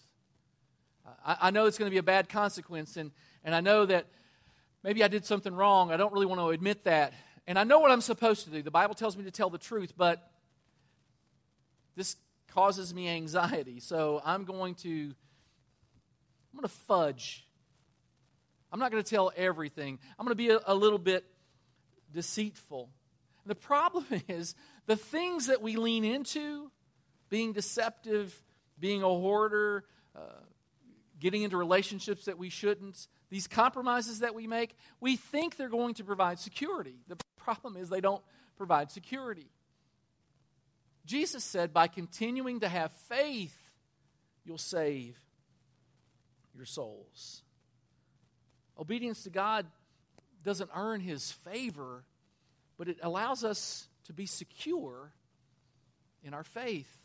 I, 1.24 1.38
I 1.42 1.52
know 1.52 1.66
it's 1.66 1.78
going 1.78 1.90
to 1.90 1.94
be 1.94 2.00
a 2.00 2.04
bad 2.04 2.30
consequence, 2.30 2.98
and, 2.98 3.12
and 3.44 3.54
I 3.54 3.62
know 3.62 3.86
that 3.86 4.08
maybe 4.84 5.04
I 5.04 5.08
did 5.08 5.26
something 5.26 5.54
wrong. 5.54 5.92
I 5.92 5.98
don't 5.98 6.12
really 6.12 6.26
want 6.26 6.42
to 6.42 6.50
admit 6.50 6.86
that. 6.86 7.14
And 7.46 7.60
I 7.60 7.64
know 7.64 7.80
what 7.80 7.92
I'm 7.92 8.02
supposed 8.02 8.46
to 8.46 8.50
do. 8.50 8.64
The 8.64 8.72
Bible 8.72 8.96
tells 8.96 9.16
me 9.16 9.24
to 9.26 9.32
tell 9.32 9.52
the 9.52 9.60
truth, 9.60 9.94
but 9.96 10.32
this 11.96 12.16
causes 12.48 12.94
me 12.94 13.08
anxiety. 13.10 13.80
So 13.80 14.22
I'm 14.26 14.46
going 14.46 14.76
to 14.76 15.14
I'm 16.52 16.62
going 16.62 16.70
to 16.70 16.76
fudge. 16.88 17.46
I'm 18.72 18.80
not 18.80 18.90
going 18.92 19.04
to 19.04 19.10
tell 19.10 19.32
everything. 19.36 20.00
I'm 20.18 20.26
going 20.26 20.32
to 20.32 20.42
be 20.42 20.50
a, 20.50 20.60
a 20.66 20.74
little 20.74 20.98
bit 20.98 21.26
deceitful. 22.14 22.90
And 23.44 23.52
the 23.52 23.56
problem 23.56 24.06
is 24.30 24.56
the 24.86 24.96
things 24.96 25.48
that 25.48 25.62
we 25.62 25.76
lean 25.76 26.06
into, 26.06 26.72
being 27.30 27.52
deceptive, 27.52 28.42
being 28.86 29.02
a 29.02 29.08
hoarder, 29.08 29.84
uh, 30.16 30.20
getting 31.20 31.42
into 31.42 31.58
relationships 31.58 32.26
that 32.26 32.38
we 32.38 32.50
shouldn't, 32.50 33.08
these 33.32 33.48
compromises 33.48 34.20
that 34.20 34.36
we 34.36 34.46
make, 34.46 34.76
we 35.00 35.16
think 35.16 35.58
they're 35.58 35.70
going 35.70 35.96
to 35.96 36.04
provide 36.04 36.38
security. 36.38 36.94
The 37.08 37.18
problem 37.36 37.78
is 37.78 37.90
they 37.90 38.00
don't 38.00 38.22
provide 38.58 38.92
security. 38.92 39.50
Jesus 41.04 41.44
said, 41.44 41.74
by 41.74 41.88
continuing 41.88 42.60
to 42.60 42.70
have 42.70 42.92
faith, 43.10 43.58
you'll 44.44 44.60
save 44.60 45.20
your 46.56 46.68
souls. 46.68 47.42
Obedience 48.80 49.24
to 49.24 49.32
God 49.32 49.66
doesn't 50.44 50.70
earn 50.76 51.02
his 51.02 51.32
favor, 51.32 52.04
but 52.78 52.88
it 52.88 53.00
allows 53.02 53.44
us 53.44 53.88
to 54.04 54.14
be 54.14 54.28
secure 54.28 55.12
in 56.24 56.36
our 56.36 56.44
faith. 56.44 57.05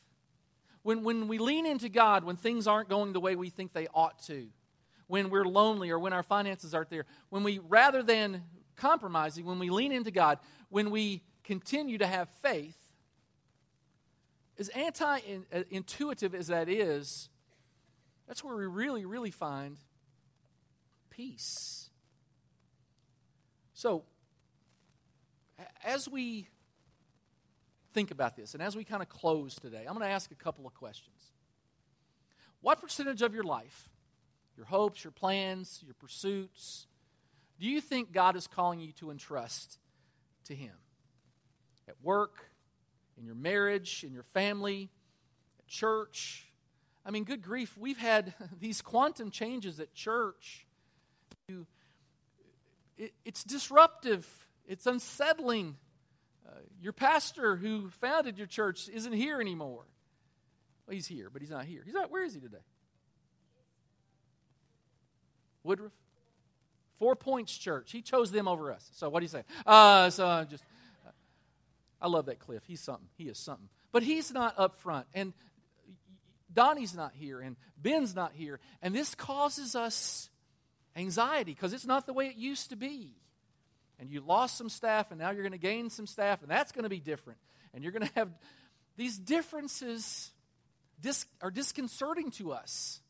When, 0.82 1.02
when 1.02 1.28
we 1.28 1.38
lean 1.38 1.66
into 1.66 1.88
God, 1.88 2.24
when 2.24 2.36
things 2.36 2.66
aren't 2.66 2.88
going 2.88 3.12
the 3.12 3.20
way 3.20 3.36
we 3.36 3.50
think 3.50 3.72
they 3.72 3.86
ought 3.94 4.22
to, 4.24 4.48
when 5.06 5.28
we're 5.28 5.44
lonely 5.44 5.90
or 5.90 5.98
when 5.98 6.12
our 6.12 6.22
finances 6.22 6.74
aren't 6.74 6.90
there, 6.90 7.04
when 7.28 7.42
we, 7.42 7.58
rather 7.58 8.02
than 8.02 8.44
compromising, 8.76 9.44
when 9.44 9.58
we 9.58 9.70
lean 9.70 9.92
into 9.92 10.10
God, 10.10 10.38
when 10.68 10.90
we 10.90 11.22
continue 11.44 11.98
to 11.98 12.06
have 12.06 12.28
faith, 12.42 12.76
as 14.58 14.68
anti 14.70 15.18
intuitive 15.70 16.34
as 16.34 16.48
that 16.48 16.68
is, 16.68 17.28
that's 18.28 18.44
where 18.44 18.54
we 18.54 18.66
really, 18.66 19.04
really 19.04 19.30
find 19.30 19.78
peace. 21.08 21.90
So, 23.74 24.04
as 25.82 26.08
we 26.08 26.48
think 27.92 28.10
about 28.10 28.36
this 28.36 28.54
and 28.54 28.62
as 28.62 28.76
we 28.76 28.84
kind 28.84 29.02
of 29.02 29.08
close 29.08 29.54
today, 29.56 29.84
I'm 29.86 29.94
going 29.94 30.06
to 30.06 30.12
ask 30.12 30.30
a 30.30 30.36
couple 30.36 30.66
of 30.66 30.74
questions. 30.74 31.32
What 32.60 32.80
percentage 32.80 33.22
of 33.22 33.34
your 33.34 33.44
life, 33.44 33.88
your 34.56 34.66
hopes, 34.66 35.02
your 35.02 35.12
plans, 35.12 35.80
your 35.84 35.94
pursuits, 35.94 36.86
do 37.58 37.66
you 37.66 37.80
think 37.80 38.12
God 38.12 38.36
is 38.36 38.46
calling 38.46 38.80
you 38.80 38.92
to 38.92 39.10
entrust 39.10 39.78
to 40.44 40.54
Him? 40.54 40.72
At 41.88 41.96
work, 42.02 42.50
in 43.18 43.26
your 43.26 43.34
marriage, 43.34 44.04
in 44.06 44.12
your 44.12 44.22
family, 44.22 44.90
at 45.58 45.66
church. 45.66 46.46
I 47.04 47.10
mean, 47.10 47.24
good 47.24 47.42
grief, 47.42 47.76
we've 47.78 47.98
had 47.98 48.34
these 48.60 48.80
quantum 48.80 49.30
changes 49.30 49.78
at 49.78 49.94
church. 49.94 50.66
it's 53.24 53.44
disruptive, 53.44 54.26
it's 54.66 54.86
unsettling. 54.86 55.76
Uh, 56.50 56.58
your 56.80 56.92
pastor 56.92 57.56
who 57.56 57.90
founded 58.00 58.38
your 58.38 58.46
church 58.46 58.88
isn't 58.88 59.12
here 59.12 59.40
anymore. 59.40 59.84
Well, 60.86 60.94
he's 60.94 61.06
here, 61.06 61.30
but 61.30 61.42
he's 61.42 61.50
not 61.50 61.64
here. 61.64 61.82
He's 61.84 61.94
not. 61.94 62.10
Where 62.10 62.24
is 62.24 62.34
he 62.34 62.40
today? 62.40 62.58
Woodruff. 65.62 65.92
Four 66.98 67.16
Points 67.16 67.56
Church. 67.56 67.92
He 67.92 68.02
chose 68.02 68.30
them 68.30 68.48
over 68.48 68.72
us. 68.72 68.88
So 68.94 69.08
what 69.08 69.20
do 69.20 69.24
you 69.24 69.28
say? 69.28 69.44
Uh, 69.64 70.10
so 70.10 70.26
I'm 70.26 70.48
just, 70.48 70.64
I 72.00 72.08
love 72.08 72.26
that 72.26 72.38
Cliff. 72.38 72.62
He's 72.66 72.80
something. 72.80 73.08
He 73.16 73.24
is 73.24 73.38
something. 73.38 73.68
But 73.92 74.02
he's 74.02 74.32
not 74.32 74.58
up 74.58 74.76
front, 74.80 75.06
and 75.14 75.32
Donnie's 76.52 76.94
not 76.94 77.12
here, 77.14 77.40
and 77.40 77.56
Ben's 77.76 78.14
not 78.14 78.32
here, 78.34 78.60
and 78.82 78.94
this 78.94 79.14
causes 79.14 79.74
us 79.74 80.28
anxiety 80.94 81.54
because 81.54 81.72
it's 81.72 81.86
not 81.86 82.06
the 82.06 82.12
way 82.12 82.26
it 82.26 82.36
used 82.36 82.70
to 82.70 82.76
be. 82.76 83.14
And 84.00 84.10
you 84.10 84.22
lost 84.22 84.56
some 84.56 84.70
staff, 84.70 85.10
and 85.10 85.20
now 85.20 85.30
you're 85.30 85.42
going 85.42 85.52
to 85.52 85.58
gain 85.58 85.90
some 85.90 86.06
staff, 86.06 86.40
and 86.40 86.50
that's 86.50 86.72
going 86.72 86.84
to 86.84 86.88
be 86.88 87.00
different. 87.00 87.38
And 87.74 87.84
you're 87.84 87.92
going 87.92 88.06
to 88.06 88.14
have 88.14 88.30
these 88.96 89.18
differences 89.18 90.30
dis- 91.00 91.26
are 91.42 91.50
disconcerting 91.50 92.30
to 92.32 92.52
us. 92.52 93.00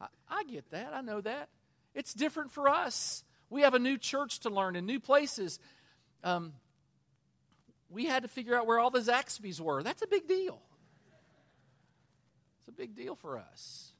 I, 0.00 0.06
I 0.28 0.44
get 0.44 0.70
that. 0.70 0.92
I 0.92 1.00
know 1.00 1.22
that. 1.22 1.48
It's 1.94 2.12
different 2.12 2.52
for 2.52 2.68
us. 2.68 3.24
We 3.50 3.62
have 3.62 3.72
a 3.72 3.78
new 3.78 3.96
church 3.96 4.40
to 4.40 4.50
learn 4.50 4.76
in 4.76 4.84
new 4.84 5.00
places. 5.00 5.58
Um, 6.22 6.52
we 7.88 8.04
had 8.04 8.22
to 8.22 8.28
figure 8.28 8.54
out 8.54 8.66
where 8.66 8.78
all 8.78 8.90
the 8.90 9.00
Zaxby's 9.00 9.60
were. 9.60 9.82
That's 9.82 10.02
a 10.02 10.06
big 10.06 10.28
deal. 10.28 10.60
It's 12.58 12.68
a 12.68 12.72
big 12.72 12.94
deal 12.94 13.14
for 13.14 13.38
us. 13.38 13.92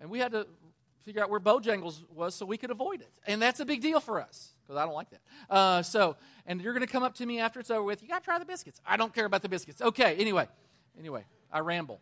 And 0.00 0.10
we 0.10 0.18
had 0.18 0.32
to 0.32 0.46
figure 1.06 1.22
out 1.22 1.30
where 1.30 1.40
Bojangles 1.40 2.02
was 2.14 2.34
so 2.34 2.44
we 2.44 2.58
could 2.58 2.70
avoid 2.70 3.00
it. 3.00 3.10
And 3.26 3.40
that's 3.40 3.60
a 3.60 3.64
big 3.64 3.80
deal 3.80 4.00
for 4.00 4.20
us 4.20 4.50
because 4.62 4.76
I 4.78 4.84
don't 4.84 4.94
like 4.94 5.08
that. 5.10 5.20
Uh, 5.48 5.82
so, 5.82 6.16
and 6.44 6.60
you're 6.60 6.74
going 6.74 6.86
to 6.86 6.92
come 6.92 7.02
up 7.02 7.14
to 7.14 7.24
me 7.24 7.40
after 7.40 7.60
it's 7.60 7.70
over 7.70 7.82
with. 7.82 8.02
You 8.02 8.08
got 8.08 8.18
to 8.18 8.24
try 8.24 8.38
the 8.38 8.44
biscuits. 8.44 8.80
I 8.84 8.98
don't 8.98 9.14
care 9.14 9.24
about 9.24 9.40
the 9.40 9.48
biscuits. 9.48 9.80
Okay, 9.80 10.16
anyway. 10.16 10.48
Anyway, 10.98 11.24
I 11.50 11.60
ramble 11.60 12.00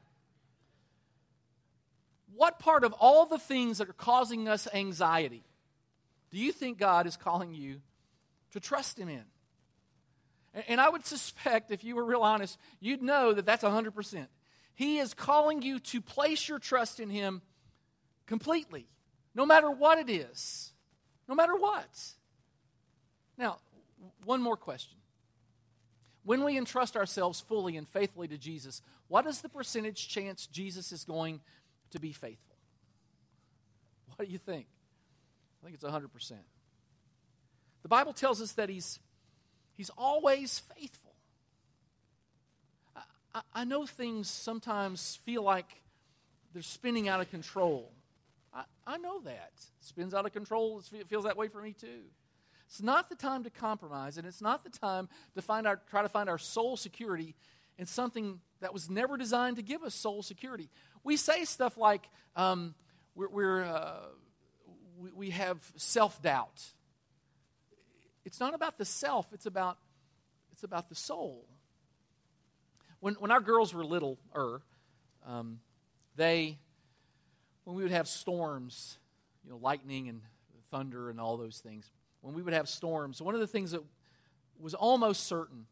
what 2.34 2.58
part 2.58 2.84
of 2.84 2.92
all 2.94 3.26
the 3.26 3.38
things 3.38 3.78
that 3.78 3.88
are 3.88 3.94
causing 3.94 4.48
us 4.48 4.68
anxiety 4.74 5.44
do 6.30 6.40
you 6.40 6.50
think 6.50 6.78
God 6.78 7.06
is 7.06 7.16
calling 7.16 7.54
you 7.54 7.80
to 8.52 8.60
trust 8.60 8.98
Him 8.98 9.08
in? 9.08 9.22
And 10.66 10.80
I 10.80 10.88
would 10.88 11.06
suspect, 11.06 11.70
if 11.70 11.84
you 11.84 11.94
were 11.94 12.04
real 12.04 12.22
honest, 12.22 12.58
you'd 12.80 13.02
know 13.02 13.32
that 13.32 13.46
that's 13.46 13.62
100%. 13.62 14.26
He 14.74 14.98
is 14.98 15.14
calling 15.14 15.62
you 15.62 15.78
to 15.78 16.00
place 16.00 16.48
your 16.48 16.58
trust 16.58 16.98
in 16.98 17.08
Him 17.08 17.40
completely, 18.26 18.86
no 19.34 19.46
matter 19.46 19.70
what 19.70 19.98
it 19.98 20.10
is. 20.10 20.72
No 21.28 21.34
matter 21.34 21.54
what. 21.54 22.12
Now, 23.38 23.56
one 24.24 24.42
more 24.42 24.56
question. 24.56 24.98
When 26.22 26.44
we 26.44 26.56
entrust 26.56 26.96
ourselves 26.96 27.40
fully 27.40 27.76
and 27.76 27.88
faithfully 27.88 28.28
to 28.28 28.38
Jesus, 28.38 28.82
what 29.08 29.26
is 29.26 29.40
the 29.40 29.48
percentage 29.48 30.08
chance 30.08 30.46
Jesus 30.46 30.92
is 30.92 31.04
going 31.04 31.40
to 31.94 32.00
be 32.00 32.12
faithful. 32.12 32.56
What 34.16 34.26
do 34.26 34.32
you 34.32 34.38
think? 34.38 34.66
I 35.62 35.66
think 35.66 35.76
it's 35.76 35.84
100%. 35.84 36.32
The 37.82 37.88
Bible 37.88 38.12
tells 38.12 38.42
us 38.42 38.52
that 38.52 38.68
he's, 38.68 38.98
he's 39.76 39.90
always 39.96 40.60
faithful. 40.76 41.14
I, 42.96 43.02
I, 43.34 43.40
I 43.54 43.64
know 43.64 43.86
things 43.86 44.28
sometimes 44.28 45.20
feel 45.24 45.42
like 45.44 45.82
they're 46.52 46.62
spinning 46.62 47.08
out 47.08 47.20
of 47.20 47.30
control. 47.30 47.92
I, 48.54 48.64
I 48.86 48.98
know 48.98 49.20
that. 49.22 49.52
Spins 49.80 50.14
out 50.14 50.26
of 50.26 50.32
control. 50.32 50.82
It 50.92 51.08
feels 51.08 51.24
that 51.24 51.36
way 51.36 51.48
for 51.48 51.60
me 51.60 51.72
too. 51.72 52.04
It's 52.66 52.82
not 52.82 53.10
the 53.10 53.16
time 53.16 53.44
to 53.44 53.50
compromise, 53.50 54.16
and 54.16 54.26
it's 54.26 54.40
not 54.40 54.64
the 54.64 54.70
time 54.70 55.08
to 55.34 55.42
find 55.42 55.66
our, 55.66 55.80
try 55.90 56.02
to 56.02 56.08
find 56.08 56.28
our 56.28 56.38
soul 56.38 56.76
security 56.76 57.34
in 57.76 57.86
something 57.86 58.40
that 58.60 58.72
was 58.72 58.88
never 58.88 59.16
designed 59.16 59.56
to 59.56 59.62
give 59.62 59.82
us 59.82 59.94
soul 59.94 60.22
security 60.22 60.70
we 61.04 61.18
say 61.18 61.44
stuff 61.44 61.76
like 61.76 62.08
um, 62.34 62.74
we're, 63.14 63.28
we're 63.28 63.62
uh, 63.62 64.00
we, 64.98 65.10
we 65.12 65.30
have 65.30 65.58
self 65.76 66.20
doubt. 66.22 66.62
It's 68.24 68.40
not 68.40 68.54
about 68.54 68.78
the 68.78 68.86
self, 68.86 69.26
it's 69.32 69.46
about, 69.46 69.76
it's 70.50 70.64
about 70.64 70.88
the 70.88 70.94
soul. 70.94 71.46
When, 73.00 73.14
when 73.14 73.30
our 73.30 73.40
girls 73.40 73.74
were 73.74 73.84
little, 73.84 74.18
um, 75.26 75.60
they, 76.16 76.58
when 77.64 77.76
we 77.76 77.82
would 77.82 77.92
have 77.92 78.08
storms, 78.08 78.98
you 79.42 79.50
know, 79.50 79.56
lightning 79.56 80.08
and 80.08 80.20
thunder 80.70 81.10
and 81.10 81.20
all 81.20 81.36
those 81.36 81.58
things, 81.58 81.90
when 82.20 82.34
we 82.34 82.42
would 82.42 82.54
have 82.54 82.68
storms, 82.68 83.20
one 83.20 83.34
of 83.34 83.40
the 83.40 83.46
things 83.46 83.72
that 83.72 83.82
was 84.58 84.74
almost 84.74 85.26
certain 85.26 85.66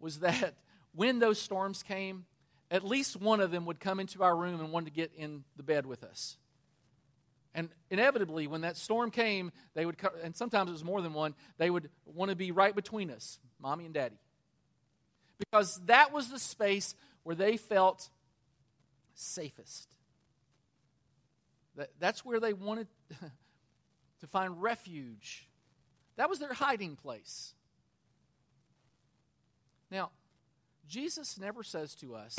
was 0.00 0.20
that 0.20 0.54
when 0.94 1.18
those 1.18 1.40
storms 1.40 1.82
came, 1.82 2.24
at 2.70 2.84
least 2.84 3.16
one 3.16 3.40
of 3.40 3.50
them 3.50 3.66
would 3.66 3.80
come 3.80 4.00
into 4.00 4.22
our 4.22 4.36
room 4.36 4.60
and 4.60 4.72
want 4.72 4.86
to 4.86 4.92
get 4.92 5.12
in 5.16 5.44
the 5.56 5.62
bed 5.62 5.86
with 5.86 6.04
us. 6.04 6.36
And 7.54 7.70
inevitably, 7.90 8.46
when 8.46 8.60
that 8.60 8.76
storm 8.76 9.10
came, 9.10 9.52
they 9.74 9.86
would, 9.86 9.98
co- 9.98 10.12
and 10.22 10.36
sometimes 10.36 10.68
it 10.68 10.72
was 10.72 10.84
more 10.84 11.00
than 11.00 11.12
one, 11.12 11.34
they 11.56 11.70
would 11.70 11.88
want 12.04 12.30
to 12.30 12.36
be 12.36 12.52
right 12.52 12.74
between 12.74 13.10
us, 13.10 13.38
mommy 13.60 13.84
and 13.84 13.94
daddy. 13.94 14.18
Because 15.38 15.80
that 15.86 16.12
was 16.12 16.28
the 16.28 16.38
space 16.38 16.94
where 17.22 17.34
they 17.34 17.56
felt 17.56 18.10
safest. 19.14 19.88
That, 21.78 21.90
that's 22.00 22.24
where 22.24 22.40
they 22.40 22.52
wanted 22.52 22.88
to 24.20 24.26
find 24.26 24.60
refuge. 24.60 25.48
That 26.16 26.28
was 26.28 26.40
their 26.40 26.52
hiding 26.52 26.96
place. 26.96 27.54
Now, 29.88 30.10
Jesus 30.88 31.38
never 31.38 31.62
says 31.62 31.94
to 31.96 32.16
us, 32.16 32.36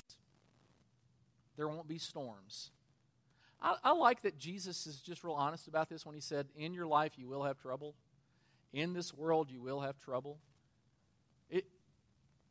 there 1.56 1.70
won't 1.70 1.88
be 1.88 1.98
storms. 1.98 2.72
I, 3.62 3.76
I, 3.82 3.92
like 3.94 4.24
that 4.24 4.38
Jesus 4.38 4.86
is 4.86 4.98
just 4.98 5.24
real 5.24 5.34
honest 5.34 5.70
about 5.70 5.90
this 5.90 6.06
when 6.06 6.16
he 6.16 6.22
said, 6.22 6.48
In 6.56 6.74
your 6.74 6.88
life 6.88 7.14
you 7.18 7.28
will 7.28 7.44
have 7.44 7.58
trouble. 7.58 7.96
In 8.74 8.94
this 8.94 9.14
world 9.14 9.50
you 9.50 9.62
will 9.62 9.80
have 9.80 9.98
trouble. 9.98 10.38
It, 11.50 11.66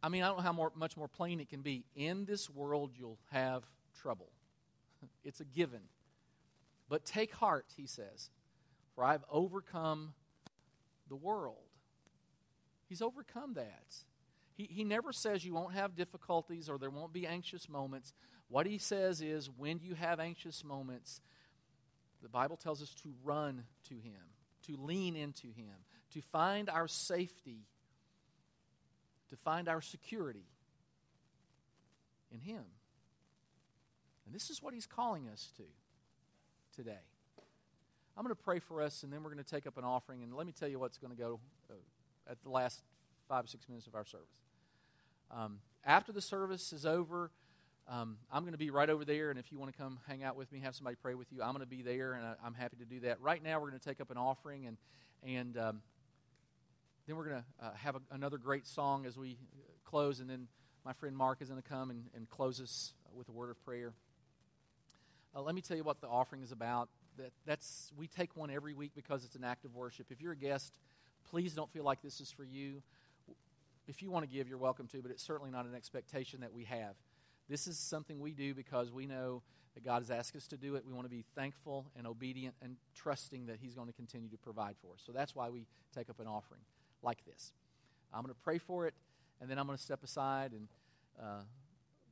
I 0.02 0.08
mean, 0.08 0.22
I 0.22 0.28
don't 0.28 0.38
know 0.38 0.42
how 0.42 0.52
more, 0.52 0.72
much 0.74 0.96
more 0.96 1.08
plain 1.08 1.38
it 1.38 1.50
can 1.50 1.60
be. 1.60 1.84
In 1.94 2.24
this 2.24 2.48
world 2.48 2.92
you'll 2.98 3.18
have 3.30 3.64
trouble. 4.00 4.30
it's 5.24 5.40
a 5.40 5.44
given. 5.44 5.80
But 6.88 7.04
take 7.04 7.34
heart, 7.34 7.66
he 7.76 7.86
says, 7.86 8.30
for 8.94 9.04
I've 9.04 9.24
overcome 9.30 10.14
the 11.08 11.16
world. 11.16 11.56
He's 12.88 13.02
overcome 13.02 13.54
that. 13.54 13.94
He, 14.54 14.68
he 14.70 14.84
never 14.84 15.12
says 15.12 15.44
you 15.44 15.54
won't 15.54 15.74
have 15.74 15.94
difficulties 15.94 16.68
or 16.68 16.78
there 16.78 16.90
won't 16.90 17.12
be 17.12 17.26
anxious 17.26 17.68
moments. 17.68 18.12
What 18.48 18.66
he 18.66 18.78
says 18.78 19.20
is 19.20 19.50
when 19.50 19.80
you 19.80 19.94
have 19.94 20.18
anxious 20.18 20.64
moments, 20.64 21.20
the 22.22 22.28
Bible 22.28 22.56
tells 22.56 22.82
us 22.82 22.94
to 23.02 23.14
run 23.22 23.64
to 23.88 23.94
him, 23.94 24.32
to 24.66 24.76
lean 24.76 25.14
into 25.14 25.48
him, 25.48 25.74
to 26.12 26.20
find 26.20 26.68
our 26.68 26.88
safety, 26.88 27.66
to 29.30 29.36
find 29.36 29.68
our 29.68 29.82
security 29.82 30.46
in 32.32 32.40
him. 32.40 32.64
And 34.26 34.34
this 34.34 34.50
is 34.50 34.62
what 34.62 34.74
he's 34.74 34.86
calling 34.86 35.28
us 35.28 35.50
to 35.56 35.62
today. 36.78 37.00
I'm 38.16 38.22
going 38.22 38.34
to 38.34 38.40
pray 38.40 38.60
for 38.60 38.80
us, 38.80 39.02
and 39.02 39.12
then 39.12 39.24
we're 39.24 39.32
going 39.32 39.42
to 39.42 39.50
take 39.50 39.66
up 39.66 39.76
an 39.78 39.84
offering. 39.84 40.22
And 40.22 40.32
let 40.32 40.46
me 40.46 40.52
tell 40.52 40.68
you 40.68 40.78
what's 40.78 40.96
going 40.96 41.10
to 41.10 41.20
go 41.20 41.40
uh, 41.68 41.74
at 42.30 42.40
the 42.44 42.50
last 42.50 42.84
five 43.28 43.44
or 43.44 43.48
six 43.48 43.68
minutes 43.68 43.88
of 43.88 43.96
our 43.96 44.04
service. 44.04 44.28
Um, 45.32 45.58
after 45.84 46.12
the 46.12 46.20
service 46.20 46.72
is 46.72 46.86
over, 46.86 47.32
um, 47.88 48.18
I'm 48.30 48.42
going 48.42 48.52
to 48.52 48.58
be 48.58 48.70
right 48.70 48.88
over 48.88 49.04
there, 49.04 49.30
and 49.30 49.40
if 49.40 49.50
you 49.50 49.58
want 49.58 49.72
to 49.72 49.76
come 49.76 49.98
hang 50.06 50.22
out 50.22 50.36
with 50.36 50.52
me, 50.52 50.60
have 50.60 50.76
somebody 50.76 50.94
pray 51.02 51.16
with 51.16 51.32
you, 51.32 51.42
I'm 51.42 51.50
going 51.50 51.64
to 51.64 51.66
be 51.66 51.82
there, 51.82 52.12
and 52.12 52.24
I, 52.24 52.46
am 52.46 52.54
happy 52.54 52.76
to 52.76 52.84
do 52.84 53.00
that. 53.00 53.20
Right 53.20 53.42
now, 53.42 53.58
we're 53.58 53.70
going 53.70 53.80
to 53.80 53.88
take 53.88 54.00
up 54.00 54.12
an 54.12 54.18
offering, 54.18 54.66
and 54.66 54.76
and 55.24 55.58
um, 55.58 55.82
then 57.08 57.16
we're 57.16 57.28
going 57.28 57.42
to 57.42 57.66
uh, 57.66 57.74
have 57.74 57.96
a, 57.96 58.00
another 58.12 58.38
great 58.38 58.68
song 58.68 59.04
as 59.04 59.18
we 59.18 59.36
close, 59.84 60.20
and 60.20 60.30
then 60.30 60.46
my 60.84 60.92
friend 60.92 61.16
Mark 61.16 61.42
is 61.42 61.48
going 61.48 61.60
to 61.60 61.68
come 61.68 61.90
and, 61.90 62.04
and 62.14 62.30
close 62.30 62.60
us 62.60 62.92
with 63.12 63.28
a 63.28 63.32
word 63.32 63.50
of 63.50 63.64
prayer. 63.64 63.94
Uh, 65.34 65.42
let 65.42 65.54
me 65.54 65.60
tell 65.60 65.76
you 65.76 65.84
what 65.84 66.00
the 66.00 66.08
offering 66.08 66.42
is 66.42 66.52
about. 66.52 66.88
That, 67.16 67.32
that's 67.46 67.92
we 67.96 68.06
take 68.06 68.36
one 68.36 68.50
every 68.50 68.74
week 68.74 68.92
because 68.94 69.24
it's 69.24 69.34
an 69.34 69.44
act 69.44 69.64
of 69.64 69.74
worship. 69.74 70.06
If 70.10 70.20
you're 70.20 70.32
a 70.32 70.36
guest, 70.36 70.78
please 71.30 71.52
don't 71.52 71.70
feel 71.70 71.84
like 71.84 72.02
this 72.02 72.20
is 72.20 72.30
for 72.30 72.44
you. 72.44 72.82
If 73.86 74.02
you 74.02 74.10
want 74.10 74.28
to 74.28 74.30
give, 74.30 74.48
you're 74.48 74.58
welcome 74.58 74.86
to, 74.88 75.02
but 75.02 75.10
it's 75.10 75.22
certainly 75.22 75.50
not 75.50 75.66
an 75.66 75.74
expectation 75.74 76.40
that 76.40 76.52
we 76.52 76.64
have. 76.64 76.94
This 77.48 77.66
is 77.66 77.78
something 77.78 78.20
we 78.20 78.32
do 78.32 78.54
because 78.54 78.92
we 78.92 79.06
know 79.06 79.42
that 79.74 79.84
God 79.84 80.02
has 80.02 80.10
asked 80.10 80.36
us 80.36 80.46
to 80.48 80.56
do 80.56 80.74
it. 80.74 80.84
We 80.86 80.92
want 80.92 81.06
to 81.06 81.10
be 81.10 81.24
thankful 81.34 81.86
and 81.96 82.06
obedient 82.06 82.54
and 82.62 82.76
trusting 82.94 83.46
that 83.46 83.58
He's 83.60 83.74
going 83.74 83.86
to 83.86 83.92
continue 83.92 84.28
to 84.28 84.36
provide 84.36 84.76
for 84.82 84.94
us. 84.94 85.02
So 85.06 85.12
that's 85.12 85.34
why 85.34 85.48
we 85.48 85.66
take 85.94 86.10
up 86.10 86.20
an 86.20 86.26
offering 86.26 86.60
like 87.02 87.24
this. 87.24 87.52
I'm 88.12 88.22
going 88.22 88.34
to 88.34 88.40
pray 88.42 88.58
for 88.58 88.86
it, 88.86 88.94
and 89.40 89.50
then 89.50 89.58
I'm 89.58 89.66
going 89.66 89.76
to 89.76 89.82
step 89.82 90.02
aside, 90.02 90.52
and 90.52 90.68
uh, 91.20 91.42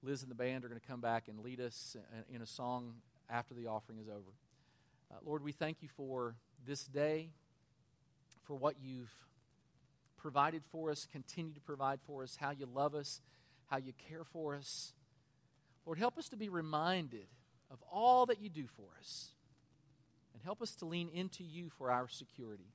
Liz 0.07 0.23
and 0.23 0.31
the 0.31 0.37
band 0.37 0.65
are 0.65 0.69
going 0.69 0.81
to 0.81 0.87
come 0.87 1.01
back 1.01 1.25
and 1.27 1.41
lead 1.41 1.61
us 1.61 1.97
in 2.33 2.41
a 2.41 2.47
song 2.47 2.95
after 3.29 3.55
the 3.55 3.67
offering 3.67 3.99
is 3.99 4.09
over. 4.09 4.31
Uh, 5.11 5.17
Lord, 5.25 5.43
we 5.43 5.51
thank 5.51 5.79
you 5.83 5.89
for 5.97 6.37
this 6.65 6.85
day, 6.85 7.31
for 8.45 8.55
what 8.55 8.77
you've 8.81 9.13
provided 10.17 10.63
for 10.71 10.93
us, 10.93 11.09
continue 11.11 11.53
to 11.55 11.61
provide 11.61 11.99
for 12.07 12.23
us, 12.23 12.37
how 12.41 12.53
you 12.53 12.67
love 12.73 12.95
us, 12.95 13.21
how 13.67 13.79
you 13.79 13.93
care 14.09 14.23
for 14.23 14.55
us. 14.55 14.93
Lord, 15.85 15.99
help 15.99 16.19
us 16.19 16.29
to 16.29 16.37
be 16.37 16.49
reminded 16.49 17.27
of 17.73 17.83
all 17.91 18.27
that 18.27 18.41
you 18.41 18.49
do 18.49 18.69
for 18.77 18.87
us. 19.01 19.31
And 20.35 20.43
help 20.45 20.63
us 20.63 20.77
to 20.77 20.85
lean 20.85 21.09
into 21.13 21.43
you 21.43 21.69
for 21.79 21.91
our 21.91 22.07
security. 22.07 22.71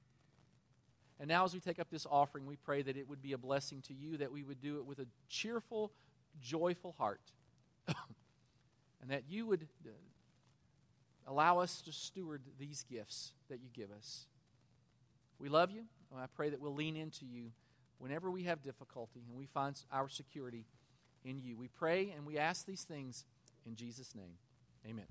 And 1.18 1.30
now, 1.30 1.46
as 1.46 1.54
we 1.54 1.62
take 1.62 1.80
up 1.80 1.90
this 1.90 2.06
offering, 2.10 2.46
we 2.46 2.58
pray 2.58 2.82
that 2.82 2.98
it 2.98 3.08
would 3.08 3.22
be 3.22 3.32
a 3.32 3.38
blessing 3.38 3.82
to 3.84 3.94
you, 3.94 4.18
that 4.18 4.34
we 4.34 4.44
would 4.44 4.60
do 4.60 4.80
it 4.80 4.86
with 4.86 5.00
a 5.00 5.06
cheerful, 5.30 5.94
joyful 6.40 6.96
heart, 6.98 7.22
and 7.88 9.10
that 9.10 9.24
you 9.28 9.46
would 9.46 9.68
uh, 9.86 9.90
allow 11.28 11.60
us 11.60 11.82
to 11.82 11.92
steward 11.92 12.42
these 12.60 12.84
gifts 12.90 13.34
that 13.50 13.60
you 13.62 13.70
give 13.74 13.92
us. 13.92 14.28
We 15.40 15.50
love 15.50 15.72
you, 15.72 15.86
I 16.20 16.26
pray 16.36 16.50
that 16.50 16.60
we'll 16.60 16.76
lean 16.76 16.96
into 16.96 17.26
you 17.26 17.52
whenever 17.98 18.30
we 18.30 18.44
have 18.44 18.62
difficulty 18.62 19.22
and 19.28 19.38
we 19.38 19.46
find 19.46 19.76
our 19.92 20.10
security 20.10 20.66
in 21.24 21.40
you. 21.40 21.56
We 21.56 21.68
pray 21.68 22.14
and 22.16 22.26
we 22.26 22.38
ask 22.38 22.66
these 22.66 22.84
things 22.84 23.26
in 23.66 23.76
Jesus' 23.76 24.16
name. 24.16 24.38
Amen. 24.88 25.06